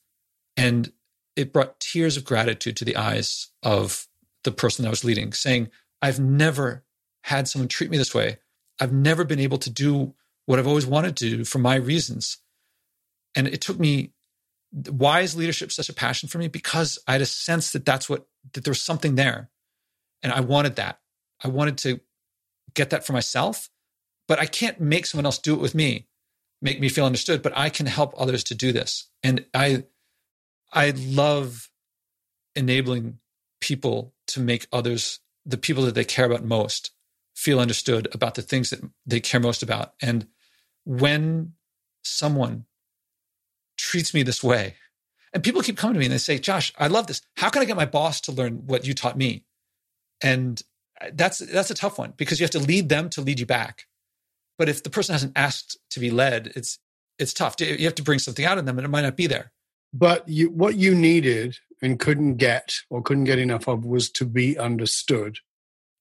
[0.57, 0.93] and
[1.35, 4.07] it brought tears of gratitude to the eyes of
[4.45, 5.71] the person I was leading, saying,
[6.01, 6.85] I've never
[7.25, 8.39] had someone treat me this way.
[8.81, 12.39] I've never been able to do what I've always wanted to do for my reasons.
[13.37, 14.13] And it took me
[14.73, 16.49] why is leadership such a passion for me?
[16.49, 19.51] Because I had a sense that that's what, that there was something there.
[20.23, 21.01] And I wanted that.
[21.43, 22.01] I wanted to
[22.75, 23.71] get that for myself,
[24.29, 26.09] but I can't make someone else do it with me,
[26.61, 29.09] make me feel understood, but I can help others to do this.
[29.23, 29.85] And I,
[30.73, 31.71] I love
[32.55, 33.19] enabling
[33.61, 36.91] people to make others, the people that they care about most,
[37.35, 39.95] feel understood about the things that they care most about.
[40.03, 40.27] And
[40.85, 41.53] when
[42.03, 42.65] someone
[43.77, 44.75] treats me this way.
[45.33, 47.21] And people keep coming to me and they say, Josh, I love this.
[47.37, 49.45] How can I get my boss to learn what you taught me?
[50.23, 50.63] And
[51.13, 53.87] that's that's a tough one because you have to lead them to lead you back.
[54.59, 56.79] But if the person hasn't asked to be led, it's
[57.19, 57.57] it's tough.
[57.61, 59.53] You have to bring something out of them, and it might not be there.
[59.93, 64.25] But you, what you needed and couldn't get or couldn't get enough of was to
[64.25, 65.39] be understood.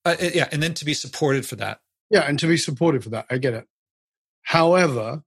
[0.03, 1.79] Uh, yeah, and then to be supported for that.
[2.09, 3.25] Yeah, and to be supported for that.
[3.29, 3.67] I get it.
[4.43, 5.23] However,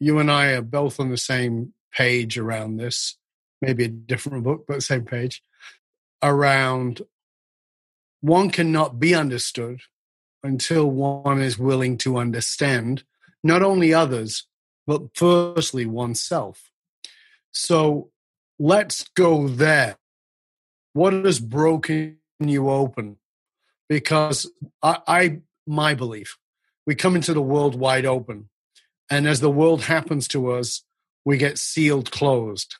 [0.00, 3.16] you and I are both on the same page around this,
[3.60, 5.42] maybe a different book, but same page
[6.22, 7.02] around
[8.20, 9.80] one cannot be understood
[10.42, 13.04] until one is willing to understand
[13.44, 14.46] not only others,
[14.86, 16.70] but firstly oneself.
[17.52, 18.10] So
[18.58, 19.96] let's go there.
[20.92, 23.16] What has broken you open?
[23.88, 24.50] Because
[24.82, 26.38] I, I my belief,
[26.86, 28.48] we come into the world wide open
[29.10, 30.82] and as the world happens to us,
[31.24, 32.76] we get sealed closed.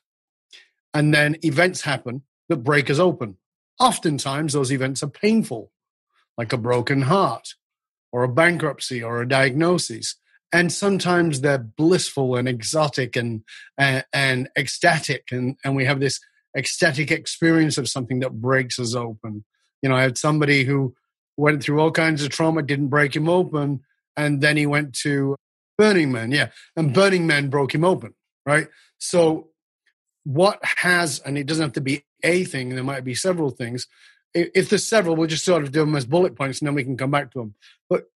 [0.94, 3.36] And then events happen that break us open.
[3.78, 5.70] Oftentimes, those events are painful,
[6.36, 7.54] like a broken heart,
[8.10, 10.16] or a bankruptcy, or a diagnosis.
[10.52, 13.42] And sometimes they're blissful and exotic and,
[13.76, 15.28] and, and ecstatic.
[15.30, 16.20] And, and we have this
[16.56, 19.44] ecstatic experience of something that breaks us open.
[19.82, 20.94] You know, I had somebody who
[21.36, 23.80] went through all kinds of trauma, didn't break him open.
[24.16, 25.36] And then he went to
[25.78, 26.48] Burning Man, yeah.
[26.76, 28.14] And Burning Man broke him open,
[28.44, 28.66] right?
[28.98, 29.50] So,
[30.24, 33.86] what has, and it doesn't have to be a thing, there might be several things.
[34.34, 36.84] If there's several, we'll just sort of do them as bullet points and then we
[36.84, 37.54] can come back to them.
[37.88, 38.10] But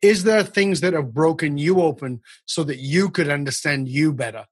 [0.00, 4.46] is there things that have broken you open so that you could understand you better?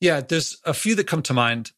[0.00, 1.72] Yeah, there's a few that come to mind.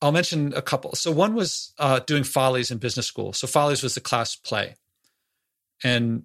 [0.00, 0.94] I'll mention a couple.
[0.94, 3.32] So one was uh, doing Follies in business school.
[3.32, 4.74] So Follies was the class play,
[5.84, 6.24] and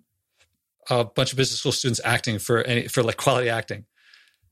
[0.90, 3.86] a bunch of business school students acting for any for like quality acting.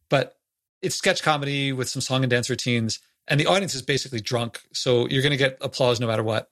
[0.09, 0.37] But
[0.81, 2.99] it's sketch comedy with some song and dance routines.
[3.27, 4.61] and the audience is basically drunk.
[4.73, 6.49] So you're going to get applause no matter what.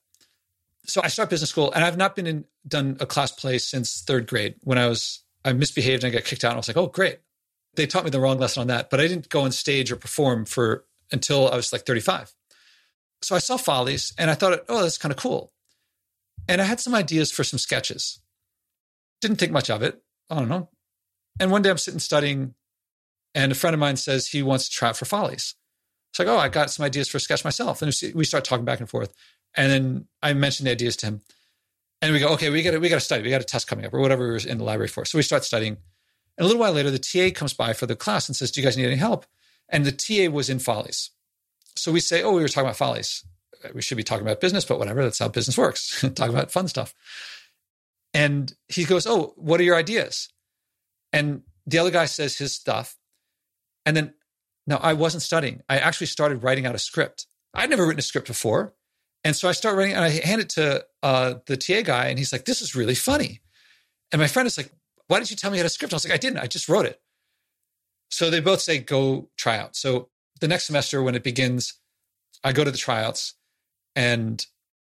[0.86, 4.02] So I start business school, and I've not been in done a class play since
[4.02, 4.56] third grade.
[4.64, 6.88] When I was I misbehaved and I got kicked out, and I was like, oh
[6.88, 7.20] great,
[7.76, 8.90] they taught me the wrong lesson on that.
[8.90, 12.34] But I didn't go on stage or perform for until I was like 35.
[13.22, 15.54] So I saw Follies, and I thought, oh, that's kind of cool.
[16.50, 18.20] And I had some ideas for some sketches.
[19.24, 20.04] Didn't think much of it.
[20.30, 20.68] I don't know.
[21.40, 22.56] And one day I'm sitting studying,
[23.34, 25.56] and a friend of mine says he wants to try out for Follies.
[26.12, 27.82] It's like, oh, I got some ideas for a sketch myself.
[27.82, 29.14] And we start talking back and forth.
[29.56, 31.22] And then I mentioned the ideas to him.
[32.02, 33.24] And we go, okay, we got we got to study.
[33.24, 35.06] We got a test coming up or whatever we were in the library for.
[35.06, 35.78] So we start studying.
[36.38, 38.60] And a little while later, the TA comes by for the class and says, do
[38.60, 39.26] you guys need any help?
[39.70, 41.12] And the TA was in Follies.
[41.78, 43.24] So we say, oh, we were talking about Follies.
[43.74, 45.02] We should be talking about business, but whatever.
[45.02, 46.02] That's how business works.
[46.16, 46.94] Talk about fun stuff.
[48.14, 50.30] And he goes, oh, what are your ideas?
[51.12, 52.96] And the other guy says his stuff.
[53.86, 54.14] And then,
[54.68, 55.62] no, I wasn't studying.
[55.68, 57.28] I actually started writing out a script.
[57.54, 58.74] I'd never written a script before.
[59.24, 62.18] And so I start writing and I hand it to uh, the TA guy and
[62.20, 63.42] he's like, this is really funny.
[64.12, 64.72] And my friend is like,
[65.08, 65.94] why didn't you tell me how to script?
[65.94, 66.40] I was like, I didn't.
[66.40, 67.02] I just wrote it.
[68.10, 69.76] So they both say, go try out.
[69.76, 71.80] So the next semester when it begins,
[72.44, 73.36] I go to the tryouts
[73.96, 74.46] and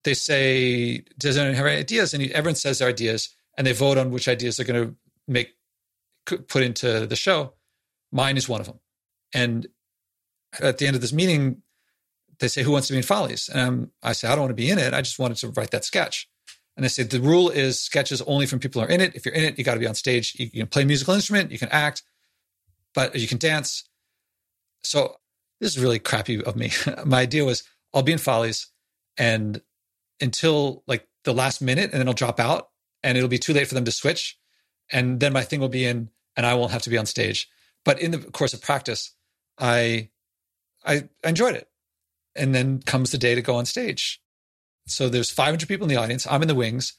[0.04, 2.14] they say, does anyone have any ideas?
[2.14, 4.96] And everyone says their ideas and they vote on which ideas they're going to
[5.28, 5.50] make,
[6.26, 7.54] put into the show.
[8.12, 8.80] Mine is one of them.
[9.34, 9.68] And
[10.60, 11.62] at the end of this meeting,
[12.40, 13.50] they say, Who wants to be in Follies?
[13.50, 14.94] And I say, I don't want to be in it.
[14.94, 16.28] I just wanted to write that sketch.
[16.76, 19.16] And they say, The rule is sketches only from people who are in it.
[19.16, 20.36] If you're in it, you got to be on stage.
[20.38, 22.04] You can play a musical instrument, you can act,
[22.94, 23.88] but you can dance.
[24.84, 25.16] So
[25.60, 26.72] this is really crappy of me.
[27.06, 28.68] My idea was I'll be in Follies
[29.18, 29.62] and
[30.22, 32.70] until like the last minute, and then I'll drop out
[33.04, 34.38] and it'll be too late for them to switch.
[34.92, 37.50] And then my thing will be in and I won't have to be on stage.
[37.84, 39.14] But in the course of practice,
[39.58, 40.10] I
[40.86, 41.70] I enjoyed it
[42.36, 44.22] and then comes the day to go on stage.
[44.88, 46.26] So there's 500 people in the audience.
[46.28, 46.94] I'm in the wings,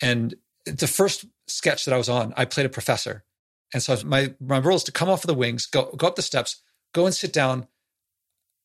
[0.00, 0.34] and
[0.64, 3.24] the first sketch that I was on, I played a professor,
[3.72, 6.16] and so my my role is to come off of the wings, go go up
[6.16, 6.62] the steps,
[6.94, 7.68] go and sit down,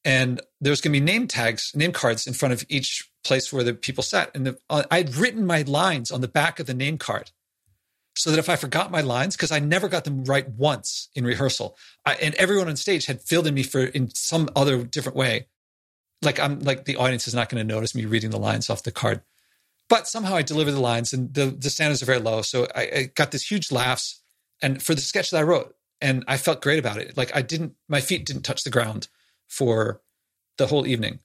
[0.06, 3.64] and there's going to be name tags, name cards in front of each place where
[3.64, 6.74] the people sat, and the, uh, I'd written my lines on the back of the
[6.74, 7.32] name card.
[8.16, 11.24] So that if I forgot my lines, because I never got them right once in
[11.24, 15.16] rehearsal, I, and everyone on stage had filled in me for in some other different
[15.16, 15.48] way,
[16.24, 18.82] like I'm like the audience is not going to notice me reading the lines off
[18.82, 19.22] the card.
[19.90, 22.42] But somehow I delivered the lines and the, the standards are very low.
[22.42, 24.22] So I, I got this huge laughs
[24.62, 25.76] and for the sketch that I wrote.
[26.02, 27.18] And I felt great about it.
[27.18, 29.08] Like I didn't, my feet didn't touch the ground
[29.48, 30.02] for
[30.58, 31.20] the whole evening.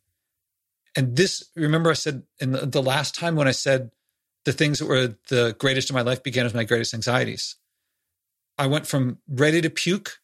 [0.97, 3.91] And this, remember, I said in the, the last time when I said
[4.45, 7.57] the things that were the greatest in my life began as my greatest anxieties.
[8.59, 10.19] I went from ready to puke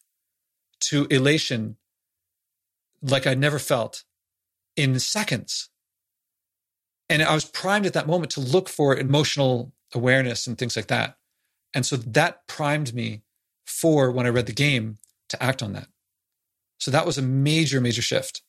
[0.81, 1.77] to elation
[3.01, 4.03] like I never felt
[4.75, 5.69] in seconds.
[7.09, 10.87] And I was primed at that moment to look for emotional awareness and things like
[10.87, 11.17] that.
[11.73, 13.23] And so that primed me
[13.65, 14.97] for when I read the game
[15.29, 15.87] to act on that.
[16.79, 18.41] So that was a major, major shift.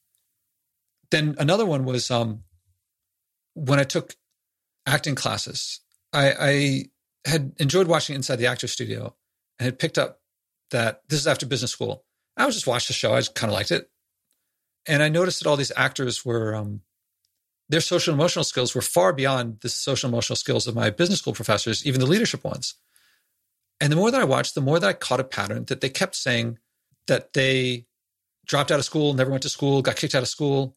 [1.11, 2.45] Then another one was um,
[3.55, 4.15] when I took
[4.87, 5.81] acting classes.
[6.13, 6.85] I, I
[7.29, 9.15] had enjoyed watching Inside the Actor Studio
[9.59, 10.21] and had picked up
[10.71, 12.05] that this is after business school.
[12.37, 13.13] I was just watched the show.
[13.13, 13.91] I just kind of liked it
[14.87, 16.81] and I noticed that all these actors were um,
[17.69, 21.33] their social emotional skills were far beyond the social emotional skills of my business school
[21.33, 22.75] professors, even the leadership ones.
[23.81, 25.89] And the more that I watched, the more that I caught a pattern that they
[25.89, 26.59] kept saying
[27.07, 27.87] that they
[28.51, 30.77] dropped out of school, never went to school, got kicked out of school.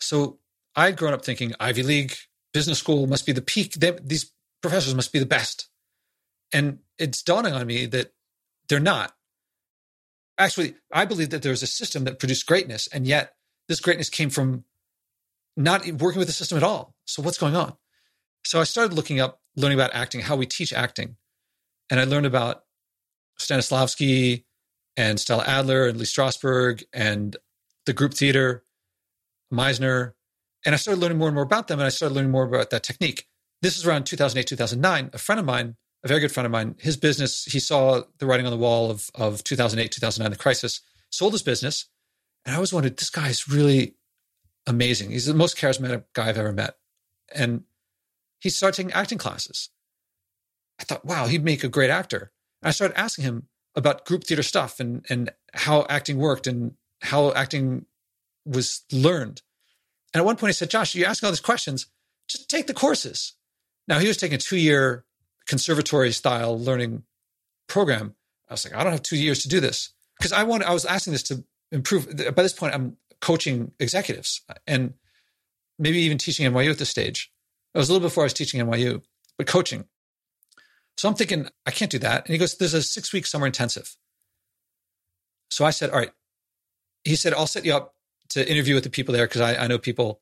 [0.00, 0.38] So
[0.74, 2.14] I'd grown up thinking Ivy League
[2.54, 3.74] business school must be the peak.
[3.74, 5.68] They, these professors must be the best.
[6.50, 8.14] And it's dawning on me that
[8.68, 9.12] they're not.
[10.38, 13.34] Actually, I believe that there's a system that produced greatness, and yet
[13.68, 14.64] this greatness came from
[15.58, 16.94] not working with the system at all.
[17.04, 17.74] So what's going on?
[18.46, 21.16] So I started looking up, learning about acting, how we teach acting.
[21.90, 22.62] And I learned about
[23.38, 24.44] Stanislavski
[24.96, 27.36] and Stella Adler and Lee Strasberg and
[27.86, 28.64] the group theater,
[29.52, 30.12] Meisner.
[30.66, 31.78] And I started learning more and more about them.
[31.78, 33.26] And I started learning more about that technique.
[33.62, 35.10] This is around 2008, 2009.
[35.12, 38.26] A friend of mine, a very good friend of mine, his business, he saw the
[38.26, 40.80] writing on the wall of, of 2008, 2009, the crisis,
[41.10, 41.86] sold his business,
[42.44, 43.96] and I always wondered, this guy is really
[44.66, 45.10] amazing.
[45.10, 46.76] He's the most charismatic guy I've ever met.
[47.34, 47.64] And
[48.38, 49.70] he started taking acting classes.
[50.78, 52.32] I thought, wow, he'd make a great actor.
[52.62, 56.74] And I started asking him about group theater stuff and, and how acting worked and
[57.02, 57.86] how acting
[58.44, 59.42] was learned.
[60.12, 61.86] And at one point he said, Josh, you're asking all these questions,
[62.28, 63.34] just take the courses.
[63.86, 65.04] Now he was taking a two year
[65.46, 67.04] conservatory style learning
[67.68, 68.14] program.
[68.48, 69.92] I was like, I don't have two years to do this.
[70.18, 72.06] Because I want I was asking this to improve.
[72.34, 74.94] By this point, I'm coaching executives and
[75.78, 77.32] maybe even teaching NYU at this stage.
[77.74, 79.02] It was a little before I was teaching NYU,
[79.38, 79.86] but coaching.
[81.00, 82.26] So I'm thinking, I can't do that.
[82.26, 83.96] And he goes, There's a six week summer intensive.
[85.48, 86.10] So I said, All right.
[87.04, 87.94] He said, I'll set you up
[88.28, 90.20] to interview with the people there because I, I know people.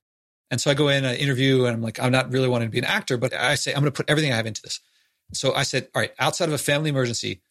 [0.52, 2.70] And so I go in, I interview, and I'm like, I'm not really wanting to
[2.70, 4.78] be an actor, but I say, I'm going to put everything I have into this.
[5.32, 7.42] So I said, All right, outside of a family emergency,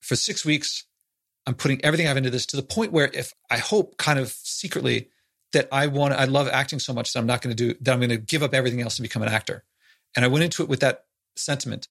[0.00, 0.82] for six weeks,
[1.46, 4.18] I'm putting everything I have into this to the point where if I hope kind
[4.18, 5.10] of secretly
[5.52, 7.92] that I want, I love acting so much that I'm not going to do, that
[7.92, 9.62] I'm going to give up everything else and become an actor.
[10.16, 11.04] And I went into it with that
[11.36, 11.86] sentiment.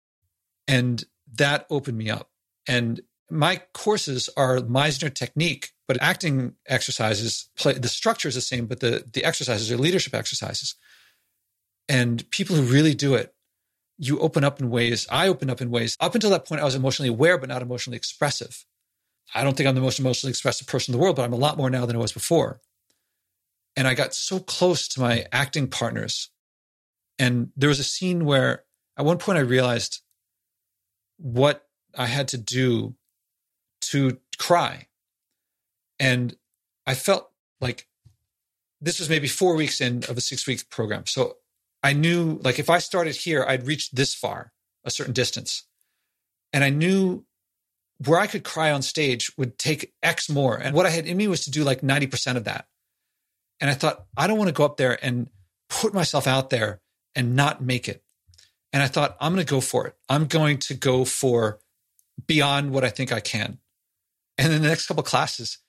[0.68, 1.04] And
[1.36, 2.30] that opened me up.
[2.68, 8.66] And my courses are Meisner technique, but acting exercises play the structure is the same,
[8.66, 10.76] but the the exercises are leadership exercises.
[11.88, 13.34] And people who really do it,
[13.98, 15.96] you open up in ways, I open up in ways.
[16.00, 18.66] Up until that point, I was emotionally aware, but not emotionally expressive.
[19.34, 21.38] I don't think I'm the most emotionally expressive person in the world, but I'm a
[21.38, 22.62] lot more now than I was before.
[23.76, 26.30] And I got so close to my acting partners.
[27.20, 28.64] And there was a scene where
[28.98, 30.02] at one point I realized
[31.18, 32.96] what I had to do
[33.82, 34.88] to cry.
[36.00, 36.36] And
[36.86, 37.88] I felt like
[38.82, 41.06] this was maybe four weeks in of a six week program.
[41.06, 41.38] So
[41.82, 44.52] I knew like if I started here, I'd reach this far,
[44.84, 45.64] a certain distance.
[46.52, 47.26] And I knew
[48.06, 50.58] where I could cry on stage would take X more.
[50.58, 52.68] And what I had in me was to do like 90% of that.
[53.62, 55.30] And I thought, I don't want to go up there and
[55.70, 56.82] put myself out there
[57.16, 58.04] and not make it.
[58.74, 59.96] And I thought, I'm going to go for it.
[60.10, 61.60] I'm going to go for
[62.28, 63.60] beyond what I think I can.
[64.38, 65.60] And then the next couple classes,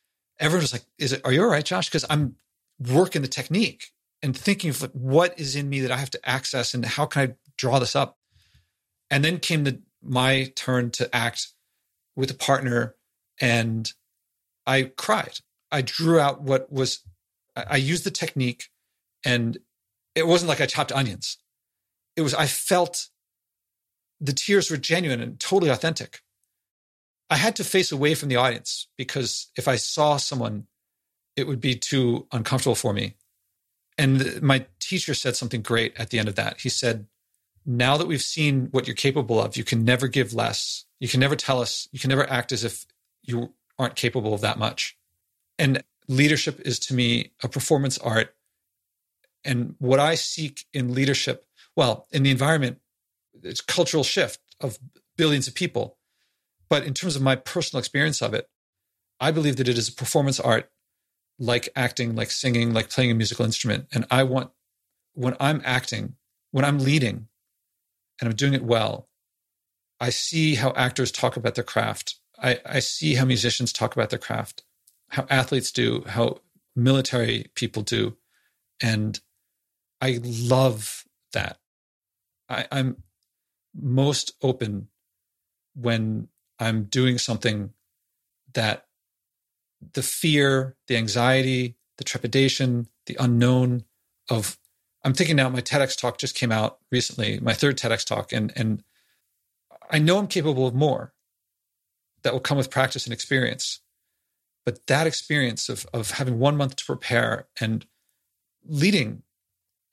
[0.41, 1.23] everyone was like, "Is it?
[1.25, 2.37] Are you all right, Josh?" Because I'm
[2.79, 3.93] working the technique
[4.23, 7.31] and thinking of what is in me that I have to access and how can
[7.31, 8.19] I draw this up.
[9.11, 11.49] And then came the my turn to act
[12.17, 12.97] with a partner,
[13.41, 13.93] and
[14.67, 15.39] I cried.
[15.71, 17.01] I drew out what was.
[17.57, 18.69] I used the technique,
[19.25, 19.59] and
[20.15, 21.39] it wasn't like I chopped onions.
[22.17, 23.09] It was I felt
[24.21, 26.23] the tears were genuine and totally authentic.
[27.29, 30.67] I had to face away from the audience because if I saw someone,
[31.37, 33.15] it would be too uncomfortable for me.
[33.99, 36.61] And my teacher said something great at the end of that.
[36.61, 37.07] He said,
[37.65, 40.85] Now that we've seen what you're capable of, you can never give less.
[41.01, 42.87] You can never tell us, you can never act as if
[43.23, 44.97] you aren't capable of that much.
[45.59, 48.35] And leadership is to me a performance art.
[49.45, 51.46] And what I seek in leadership,
[51.77, 52.79] well, in the environment,
[53.43, 54.79] it's cultural shift of
[55.17, 55.99] billions of people.
[56.69, 58.49] But in terms of my personal experience of it,
[59.21, 60.71] I believe that it is a performance art
[61.39, 63.87] like acting, like singing, like playing a musical instrument.
[63.93, 64.51] And I want,
[65.13, 66.15] when I'm acting,
[66.51, 67.29] when I'm leading
[68.21, 69.09] and I'm doing it well,
[70.01, 72.17] I see how actors talk about their craft.
[72.39, 74.63] I, I see how musicians talk about their craft,
[75.11, 76.41] how athletes do, how
[76.75, 78.17] military people do.
[78.83, 79.19] And
[80.01, 81.59] I love that.
[82.49, 83.03] I, I'm
[83.75, 84.89] most open
[85.75, 86.29] when
[86.59, 87.73] I'm doing something
[88.55, 88.87] that
[89.93, 93.85] the fear, the anxiety, the trepidation, the unknown
[94.31, 94.59] of
[95.05, 98.53] I'm thinking now my TEDx talk just came out recently, my third TEDx talk, and
[98.57, 98.83] and
[99.91, 101.13] I know I'm capable of more
[102.23, 103.81] that will come with practice and experience.
[104.65, 107.87] But that experience of of having one month to prepare and
[108.65, 109.23] leading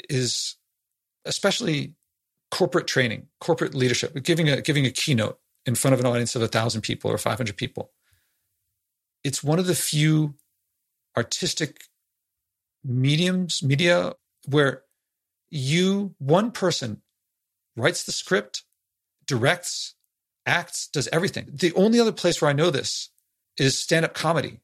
[0.10, 0.56] is
[1.26, 1.94] especially
[2.54, 6.44] corporate training, corporate leadership, giving a giving a keynote in front of an audience of
[6.44, 7.92] a thousand people or 500 people.
[9.24, 10.36] It's one of the few
[11.18, 11.86] artistic
[12.84, 14.14] mediums, media
[14.48, 14.84] where
[15.50, 17.02] you, one person,
[17.76, 18.62] writes the script,
[19.26, 19.96] directs,
[20.46, 21.50] acts, does everything.
[21.52, 23.10] The only other place where I know this
[23.58, 24.60] is stand up comedy,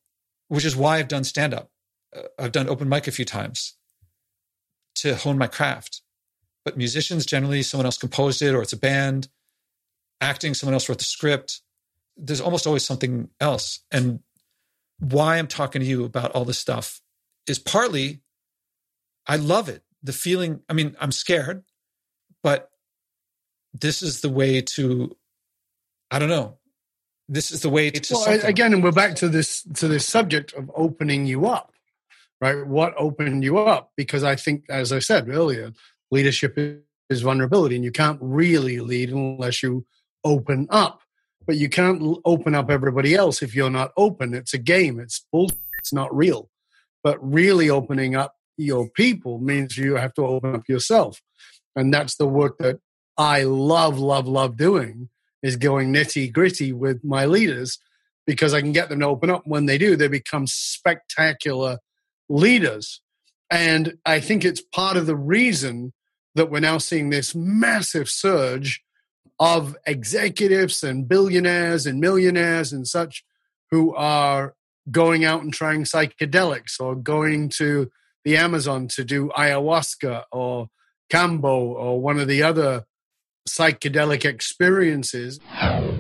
[0.48, 1.72] which is why I've done stand up.
[2.16, 3.78] Uh, I've done open mic a few times
[4.98, 6.04] to hone my craft.
[6.66, 9.30] But musicians generally, someone else composed it or it's a band
[10.22, 11.62] acting, someone else wrote the script.
[12.18, 13.80] There's almost always something else.
[13.92, 14.20] And
[15.00, 17.02] why I'm talking to you about all this stuff
[17.48, 18.22] is partly
[19.30, 19.84] I love it.
[20.02, 21.64] The feeling, I mean, I'm scared,
[22.42, 22.72] but
[23.74, 25.16] this is the way to,
[26.10, 26.58] I don't know.
[27.28, 28.14] This is the way to.
[28.14, 28.50] Well, something.
[28.50, 31.74] again, and we're back to this to this subject of opening you up,
[32.42, 32.66] right?
[32.66, 33.92] What opened you up?
[33.96, 35.72] Because I think, as I said earlier,
[36.12, 36.58] leadership
[37.10, 39.86] is vulnerability, and you can't really lead unless you
[40.24, 41.02] open up.
[41.46, 44.34] But you can't open up everybody else if you're not open.
[44.34, 45.00] It's a game.
[45.00, 45.50] It's bull.
[45.80, 46.50] It's not real.
[47.04, 51.22] But really opening up your people means you have to open up yourself,
[51.76, 52.80] and that's the work that
[53.18, 55.10] I love, love, love doing.
[55.42, 57.80] Is going nitty gritty with my leaders
[58.28, 59.44] because I can get them to open up.
[59.46, 61.78] When they do, they become spectacular
[62.28, 63.02] leaders.
[63.50, 65.94] And I think it's part of the reason
[66.40, 68.82] that we're now seeing this massive surge
[69.42, 73.26] of executives and billionaires and millionaires and such
[73.72, 74.56] who are
[74.90, 77.92] going out and trying psychedelics or going to
[78.24, 80.70] the Amazon to do ayahuasca or
[81.12, 82.86] kambo or one of the other
[83.46, 85.42] psychedelic experiences.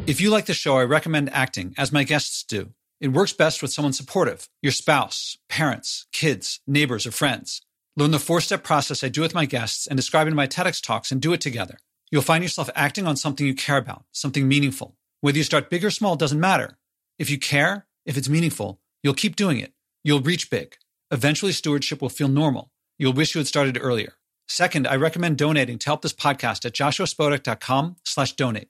[0.07, 2.69] If you like the show, I recommend acting, as my guests do.
[3.01, 7.61] It works best with someone supportive your spouse, parents, kids, neighbors, or friends.
[7.99, 10.81] Learn the four step process I do with my guests and describe in my TEDx
[10.81, 11.79] talks and do it together.
[12.09, 14.95] You'll find yourself acting on something you care about, something meaningful.
[15.19, 16.77] Whether you start big or small doesn't matter.
[17.17, 19.73] If you care, if it's meaningful, you'll keep doing it.
[20.01, 20.77] You'll reach big.
[21.11, 22.71] Eventually, stewardship will feel normal.
[22.97, 24.13] You'll wish you had started earlier.
[24.47, 28.69] Second, I recommend donating to help this podcast at joshuaspodek.com slash donate.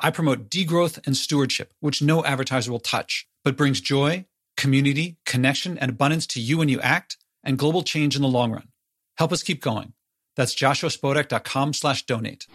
[0.00, 4.24] I promote degrowth and stewardship, which no advertiser will touch, but brings joy,
[4.56, 8.50] community, connection, and abundance to you when you act and global change in the long
[8.50, 8.68] run.
[9.16, 9.92] Help us keep going.
[10.36, 12.46] That's joshuaspodek.com slash donate.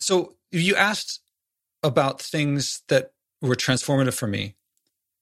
[0.00, 1.20] So you asked
[1.82, 4.56] about things that were transformative for me.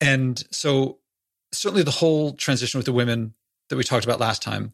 [0.01, 0.99] And so
[1.53, 3.35] certainly the whole transition with the women
[3.69, 4.73] that we talked about last time,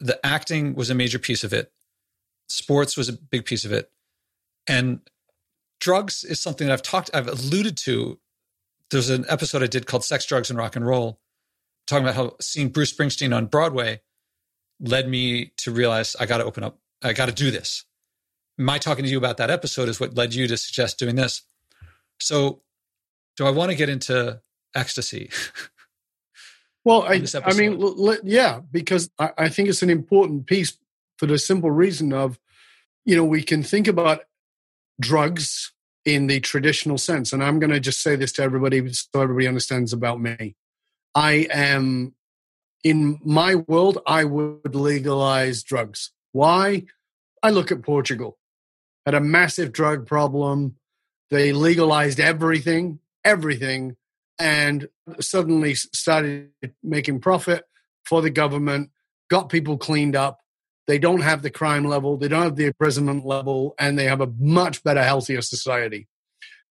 [0.00, 1.72] the acting was a major piece of it.
[2.48, 3.90] Sports was a big piece of it.
[4.66, 5.00] And
[5.80, 8.18] drugs is something that I've talked, I've alluded to.
[8.90, 11.20] There's an episode I did called Sex, Drugs, and Rock and Roll,
[11.88, 14.00] talking about how seeing Bruce Springsteen on Broadway
[14.78, 17.84] led me to realize I got to open up, I got to do this.
[18.56, 21.42] My talking to you about that episode is what led you to suggest doing this.
[22.20, 22.62] So,
[23.36, 24.40] do I want to get into
[24.74, 25.30] ecstasy?
[26.84, 30.78] Well, I, I mean, l- l- yeah, because I, I think it's an important piece
[31.18, 32.38] for the simple reason of,
[33.04, 34.22] you know, we can think about
[34.98, 35.74] drugs
[36.06, 37.32] in the traditional sense.
[37.34, 40.56] And I'm going to just say this to everybody so everybody understands about me.
[41.18, 42.14] I am,
[42.84, 46.12] in my world, I would legalize drugs.
[46.30, 46.84] Why?
[47.42, 48.38] I look at Portugal,
[49.04, 50.76] had a massive drug problem.
[51.30, 53.96] They legalized everything, everything
[54.38, 54.86] and
[55.18, 56.50] suddenly started
[56.84, 57.64] making profit
[58.04, 58.90] for the government,
[59.28, 60.38] got people cleaned up.
[60.86, 64.20] They don't have the crime level, they don't have the imprisonment level, and they have
[64.20, 66.06] a much better, healthier society.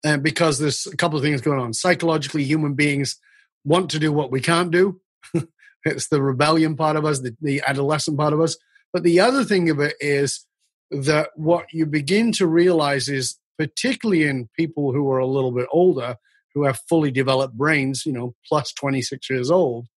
[0.05, 1.73] And because there's a couple of things going on.
[1.73, 3.19] Psychologically, human beings
[3.68, 4.99] want to do what we can't do.
[5.86, 8.57] it's the rebellion part of us, the, the adolescent part of us.
[8.93, 10.45] But the other thing of it is
[10.89, 15.68] that what you begin to realize is, particularly in people who are a little bit
[15.72, 16.15] older,
[16.53, 19.88] who have fully developed brains, you know, plus 26 years old,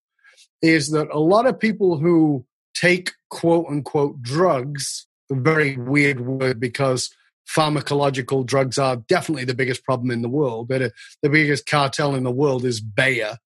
[0.60, 2.44] is that a lot of people who
[2.74, 7.14] take quote unquote drugs, a very weird word because
[7.48, 10.68] pharmacological drugs are definitely the biggest problem in the world.
[10.68, 10.88] The, uh,
[11.22, 13.38] the biggest cartel in the world is Bayer.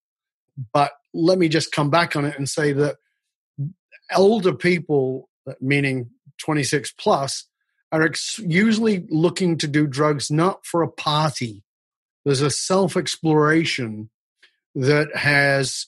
[0.73, 2.97] But let me just come back on it and say that
[4.15, 5.29] older people,
[5.61, 7.47] meaning 26 plus,
[7.93, 11.63] are ex- usually looking to do drugs not for a party.
[12.25, 14.11] There's a self exploration
[14.75, 15.87] that has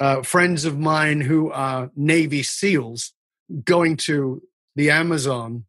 [0.00, 3.12] uh, friends of mine who are Navy SEALs
[3.64, 4.42] going to
[4.74, 5.64] the Amazon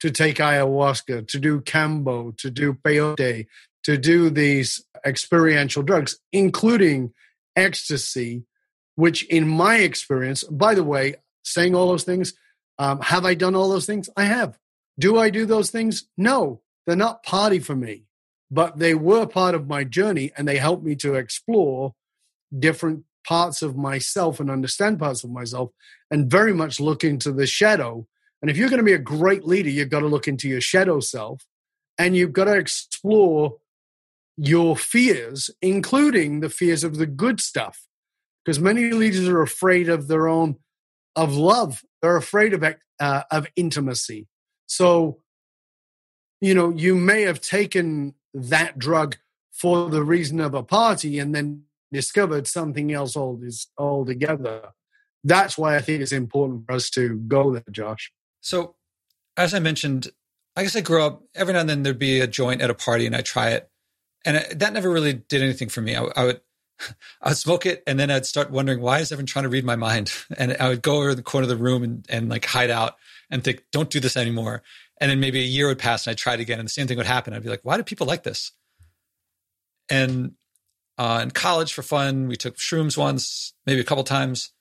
[0.00, 3.46] to take ayahuasca, to do kambo, to do peyote,
[3.84, 7.12] to do these experiential drugs, including
[7.56, 8.44] ecstasy,
[8.94, 12.34] which, in my experience, by the way, saying all those things,
[12.78, 14.08] um, have I done all those things?
[14.16, 14.58] I have.
[14.98, 16.04] Do I do those things?
[16.16, 18.04] No, they're not party for me
[18.50, 21.94] but they were part of my journey and they helped me to explore
[22.56, 25.70] different parts of myself and understand parts of myself
[26.10, 28.06] and very much look into the shadow.
[28.40, 30.62] And if you're going to be a great leader, you've got to look into your
[30.62, 31.44] shadow self
[31.98, 33.56] and you've got to explore
[34.38, 37.84] your fears, including the fears of the good stuff.
[38.44, 40.56] Because many leaders are afraid of their own,
[41.16, 41.82] of love.
[42.00, 42.64] They're afraid of,
[43.00, 44.28] uh, of intimacy.
[44.66, 45.20] So,
[46.40, 49.16] you know, you may have taken that drug
[49.52, 53.16] for the reason of a party and then discovered something else
[53.76, 54.68] altogether.
[55.24, 58.12] That's why I think it's important for us to go there, Josh.
[58.40, 58.76] So,
[59.36, 60.08] as I mentioned,
[60.54, 62.74] I guess I grew up every now and then there'd be a joint at a
[62.74, 63.68] party and I'd try it,
[64.28, 65.96] and it, that never really did anything for me.
[65.96, 66.40] I, I would.
[67.22, 69.64] I would smoke it and then I'd start wondering why is everyone trying to read
[69.64, 70.12] my mind?
[70.38, 72.94] And I would go over the corner of the room and, and like hide out
[73.30, 74.62] and think, don't do this anymore.
[75.00, 76.86] And then maybe a year would pass and I'd try it again and the same
[76.86, 77.34] thing would happen.
[77.34, 78.52] I'd be like, why do people like this?
[79.90, 80.34] And
[80.98, 84.52] uh, in college for fun, we took shrooms once, maybe a couple times,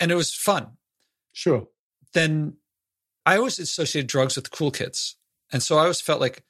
[0.00, 0.78] and it was fun.
[1.32, 1.68] Sure.
[2.14, 2.56] Then
[3.26, 5.16] I always associated drugs with cool kids.
[5.52, 6.44] And so I always felt like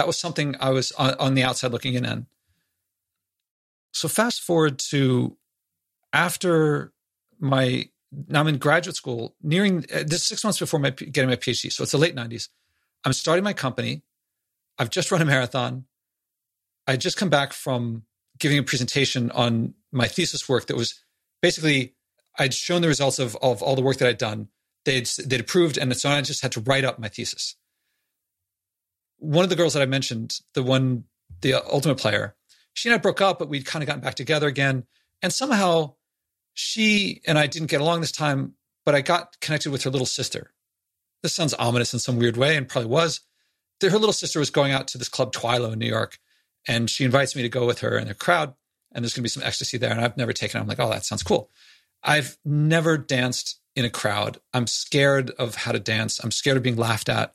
[0.00, 2.26] that was something I was on, on the outside looking in.
[3.92, 5.36] So fast forward to
[6.14, 6.94] after
[7.38, 7.90] my
[8.28, 11.70] now I'm in graduate school, nearing uh, this six months before my getting my PhD.
[11.70, 12.48] So it's the late 90s.
[13.04, 14.00] I'm starting my company.
[14.78, 15.84] I've just run a marathon.
[16.86, 18.04] I just come back from
[18.38, 20.94] giving a presentation on my thesis work that was
[21.42, 21.94] basically
[22.38, 24.48] I'd shown the results of, of all the work that I'd done.
[24.86, 27.56] They'd they'd approved, and so I just had to write up my thesis.
[29.20, 31.04] One of the girls that I mentioned, the one,
[31.40, 32.34] the ultimate player,
[32.72, 34.84] she and I broke up, but we'd kind of gotten back together again.
[35.22, 35.94] And somehow
[36.54, 38.54] she and I didn't get along this time,
[38.84, 40.52] but I got connected with her little sister.
[41.22, 43.20] This sounds ominous in some weird way, and probably was.
[43.82, 46.18] Her little sister was going out to this club Twilo in New York,
[46.66, 48.54] and she invites me to go with her in a crowd,
[48.92, 49.90] and there's going to be some ecstasy there.
[49.90, 50.62] And I've never taken it.
[50.62, 51.50] I'm like, oh, that sounds cool.
[52.02, 54.38] I've never danced in a crowd.
[54.52, 56.22] I'm scared of how to dance.
[56.22, 57.34] I'm scared of being laughed at.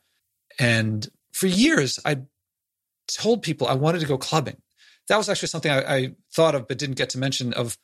[0.59, 2.19] And for years, I
[3.09, 4.55] told people I wanted to go clubbing.
[5.09, 7.77] That was actually something I, I thought of but didn't get to mention of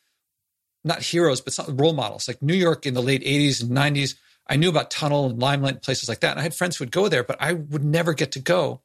[0.86, 4.16] not heroes, but some role models like New York in the late 80s and 90s.
[4.48, 6.32] I knew about Tunnel and Limelight, places like that.
[6.32, 8.82] And I had friends who would go there, but I would never get to go.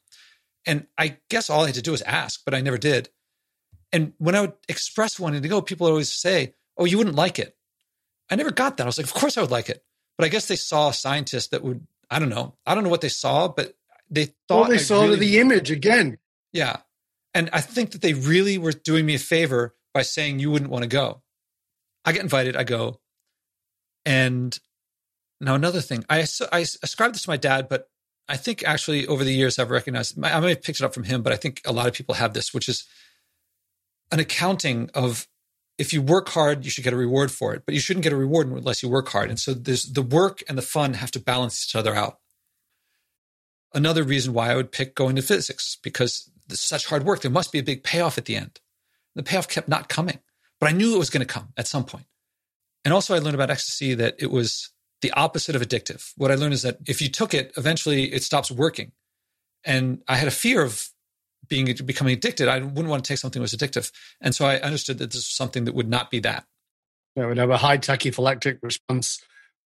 [0.67, 3.09] And I guess all I had to do was ask, but I never did.
[3.93, 7.17] And when I would express wanting to go, people would always say, Oh, you wouldn't
[7.17, 7.57] like it.
[8.29, 8.83] I never got that.
[8.83, 9.85] I was like, Of course I would like it.
[10.19, 12.57] But I guess they saw a scientist that would, I don't know.
[12.67, 13.77] I don't know what they saw, but
[14.11, 16.19] they thought well, they I saw really, the image again.
[16.53, 16.79] Yeah.
[17.35, 20.71] And I think that they really were doing me a favor by saying you wouldn't
[20.71, 21.23] want to go.
[22.05, 23.01] I get invited, I go.
[24.05, 24.59] And
[25.41, 27.89] now another thing, I, I ascribe this to my dad, but
[28.29, 31.05] I think actually over the years I've recognized, I may have picked it up from
[31.05, 32.85] him, but I think a lot of people have this, which is
[34.13, 35.29] an accounting of
[35.79, 38.13] if you work hard, you should get a reward for it, but you shouldn't get
[38.13, 39.29] a reward unless you work hard.
[39.29, 42.19] And so there's the work and the fun have to balance each other out.
[43.75, 47.23] Another reason why I would pick going to physics because such hard work.
[47.23, 48.61] There must be a big payoff at the end.
[49.15, 50.21] The payoff kept not coming
[50.61, 52.07] but I knew it was going to come at some point.
[52.85, 54.71] And also, I learned about ecstasy that it was
[55.03, 56.13] the opposite of addictive.
[56.17, 58.93] What I learned is that if you took it, eventually it stops working.
[59.65, 60.89] And I had a fear of
[61.49, 62.49] being becoming addicted.
[62.49, 63.93] I wouldn't want to take something that was addictive.
[64.21, 66.45] And so I understood that this was something that would not be that.
[67.17, 69.21] It would have a high tachyphylactic response,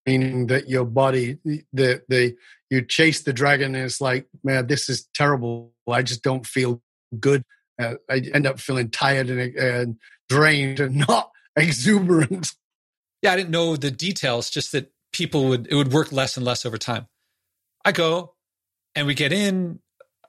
[0.06, 1.38] meaning that your body,
[1.72, 2.36] the the
[2.70, 5.72] you chase the dragon, and it's like, man, this is terrible.
[5.88, 6.82] I just don't feel
[7.18, 7.44] good.
[7.80, 9.96] Uh, I end up feeling tired and, and
[10.28, 12.52] drained and not exuberant.
[13.22, 16.46] Yeah, I didn't know the details, just that people would, it would work less and
[16.46, 17.06] less over time.
[17.84, 18.34] I go
[18.94, 19.80] and we get in.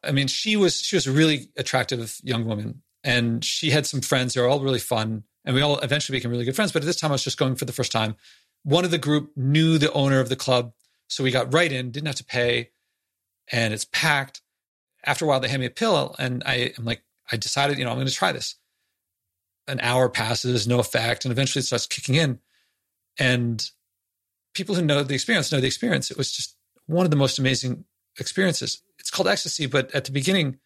[0.03, 4.01] I mean, she was, she was a really attractive young woman and she had some
[4.01, 4.34] friends.
[4.34, 5.24] They were all really fun.
[5.43, 6.72] And we all eventually became really good friends.
[6.72, 8.15] But at this time, I was just going for the first time.
[8.64, 10.74] One of the group knew the owner of the club.
[11.07, 12.72] So we got right in, didn't have to pay.
[13.51, 14.41] And it's packed.
[15.05, 16.16] After a while, they hand me a pill.
[16.20, 18.55] And I am like, I decided, you know, I'm going to try this
[19.68, 22.39] an hour passes, no effect, and eventually it starts kicking in.
[23.18, 23.70] And
[24.53, 26.12] people who know the experience know the experience.
[26.12, 26.55] It was just
[26.88, 27.86] one of the most amazing
[28.20, 28.82] experiences.
[28.99, 30.57] It's called ecstasy, but at the beginning,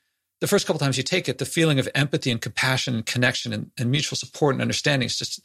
[0.41, 3.53] the first couple times you take it, the feeling of empathy and compassion and connection
[3.53, 5.41] and, and mutual support and understanding is just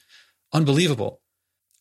[0.52, 1.20] unbelievable.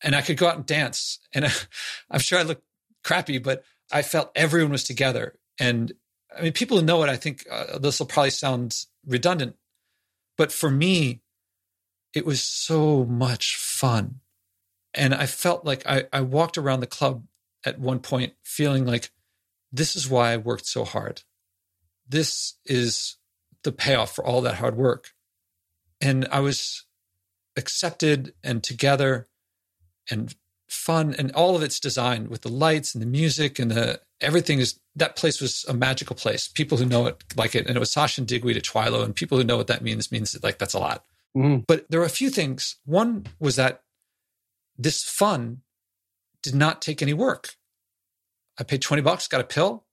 [0.01, 1.51] And I could go out and dance, and I,
[2.11, 2.61] I'm sure I look
[3.03, 5.37] crappy, but I felt everyone was together.
[5.59, 5.91] And
[6.37, 9.55] I mean, people who know it, I think uh, this will probably sound redundant,
[10.37, 11.21] but for me,
[12.13, 14.19] it was so much fun.
[14.93, 17.23] And I felt like I, I walked around the club
[17.65, 19.11] at one point feeling like
[19.71, 21.21] this is why I worked so hard.
[22.07, 23.17] This is
[23.63, 25.13] the payoff for all that hard work.
[26.01, 26.85] And I was
[27.55, 29.27] accepted and together
[30.09, 30.35] and
[30.67, 34.59] fun and all of it's design with the lights and the music and the everything
[34.59, 36.47] is that place was a magical place.
[36.47, 37.67] People who know it like it.
[37.67, 39.03] And it was Sasha and Digweed at Twilo.
[39.03, 41.05] And people who know what that means means like that's a lot.
[41.35, 41.63] Mm-hmm.
[41.67, 42.75] But there were a few things.
[42.85, 43.81] One was that
[44.77, 45.61] this fun
[46.43, 47.55] did not take any work.
[48.59, 49.85] I paid 20 bucks, got a pill,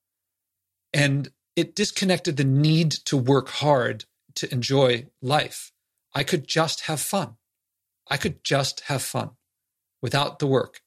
[0.92, 4.04] and it disconnected the need to work hard
[4.36, 5.72] to enjoy life.
[6.14, 7.36] I could just have fun.
[8.08, 9.30] I could just have fun
[10.02, 10.80] without the work.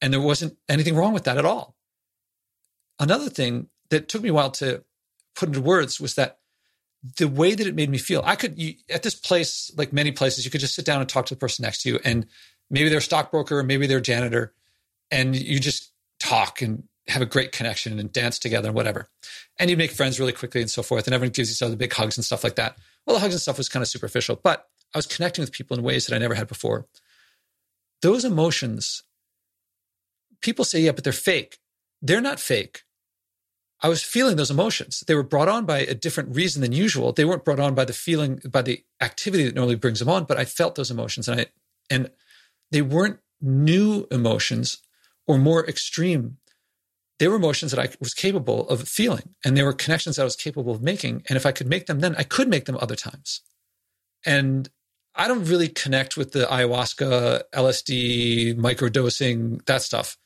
[0.00, 1.74] And there wasn't anything wrong with that at all.
[2.98, 4.84] Another thing that took me a while to
[5.34, 6.38] put into words was that
[7.18, 8.22] the way that it made me feel.
[8.24, 11.08] I could you, at this place, like many places, you could just sit down and
[11.08, 12.26] talk to the person next to you, and
[12.70, 14.52] maybe they're a stockbroker, maybe they're a janitor,
[15.10, 19.08] and you just talk and have a great connection and dance together and whatever.
[19.58, 21.92] And you make friends really quickly and so forth, and everyone gives each other big
[21.92, 22.76] hugs and stuff like that.
[23.06, 25.76] Well, the hugs and stuff was kind of superficial, but I was connecting with people
[25.76, 26.86] in ways that I never had before.
[28.06, 29.02] Those emotions,
[30.40, 31.58] people say, yeah, but they're fake.
[32.00, 32.84] They're not fake.
[33.80, 35.02] I was feeling those emotions.
[35.08, 37.12] They were brought on by a different reason than usual.
[37.12, 40.22] They weren't brought on by the feeling, by the activity that normally brings them on,
[40.22, 41.46] but I felt those emotions and I,
[41.90, 42.12] and
[42.70, 44.78] they weren't new emotions
[45.26, 46.36] or more extreme,
[47.18, 50.26] they were emotions that I was capable of feeling and they were connections that I
[50.26, 51.24] was capable of making.
[51.28, 53.40] And if I could make them then, I could make them other times.
[54.24, 54.70] And
[55.16, 60.18] I don't really connect with the ayahuasca, LSD, microdosing, that stuff.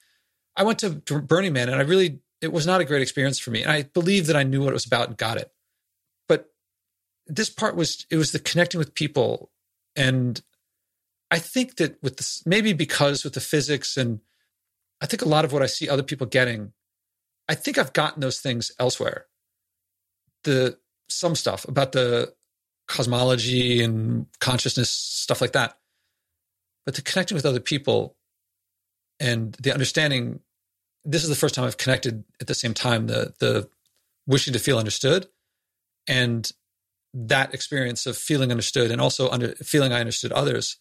[0.57, 3.53] I went to Burning Man and I really, it was not a great experience for
[3.53, 3.63] me.
[3.63, 5.53] And I believe that I knew what it was about and got it.
[6.29, 6.47] But
[7.29, 9.53] this part was, it was the connecting with people.
[9.95, 10.43] And
[11.31, 14.21] I think that with this, maybe because with the physics and
[15.01, 16.73] I think a lot of what I see other people getting,
[17.49, 19.27] I think I've gotten those things elsewhere.
[20.43, 20.79] The,
[21.09, 22.33] some stuff about the
[22.91, 25.79] cosmology and consciousness, stuff like that.
[26.85, 28.17] But the connecting with other people
[29.19, 30.41] and the understanding
[31.05, 33.69] this is the first time I've connected at the same time the the
[34.27, 35.27] wishing to feel understood
[36.07, 36.51] and
[37.15, 40.79] that experience of feeling understood and also under feeling I understood others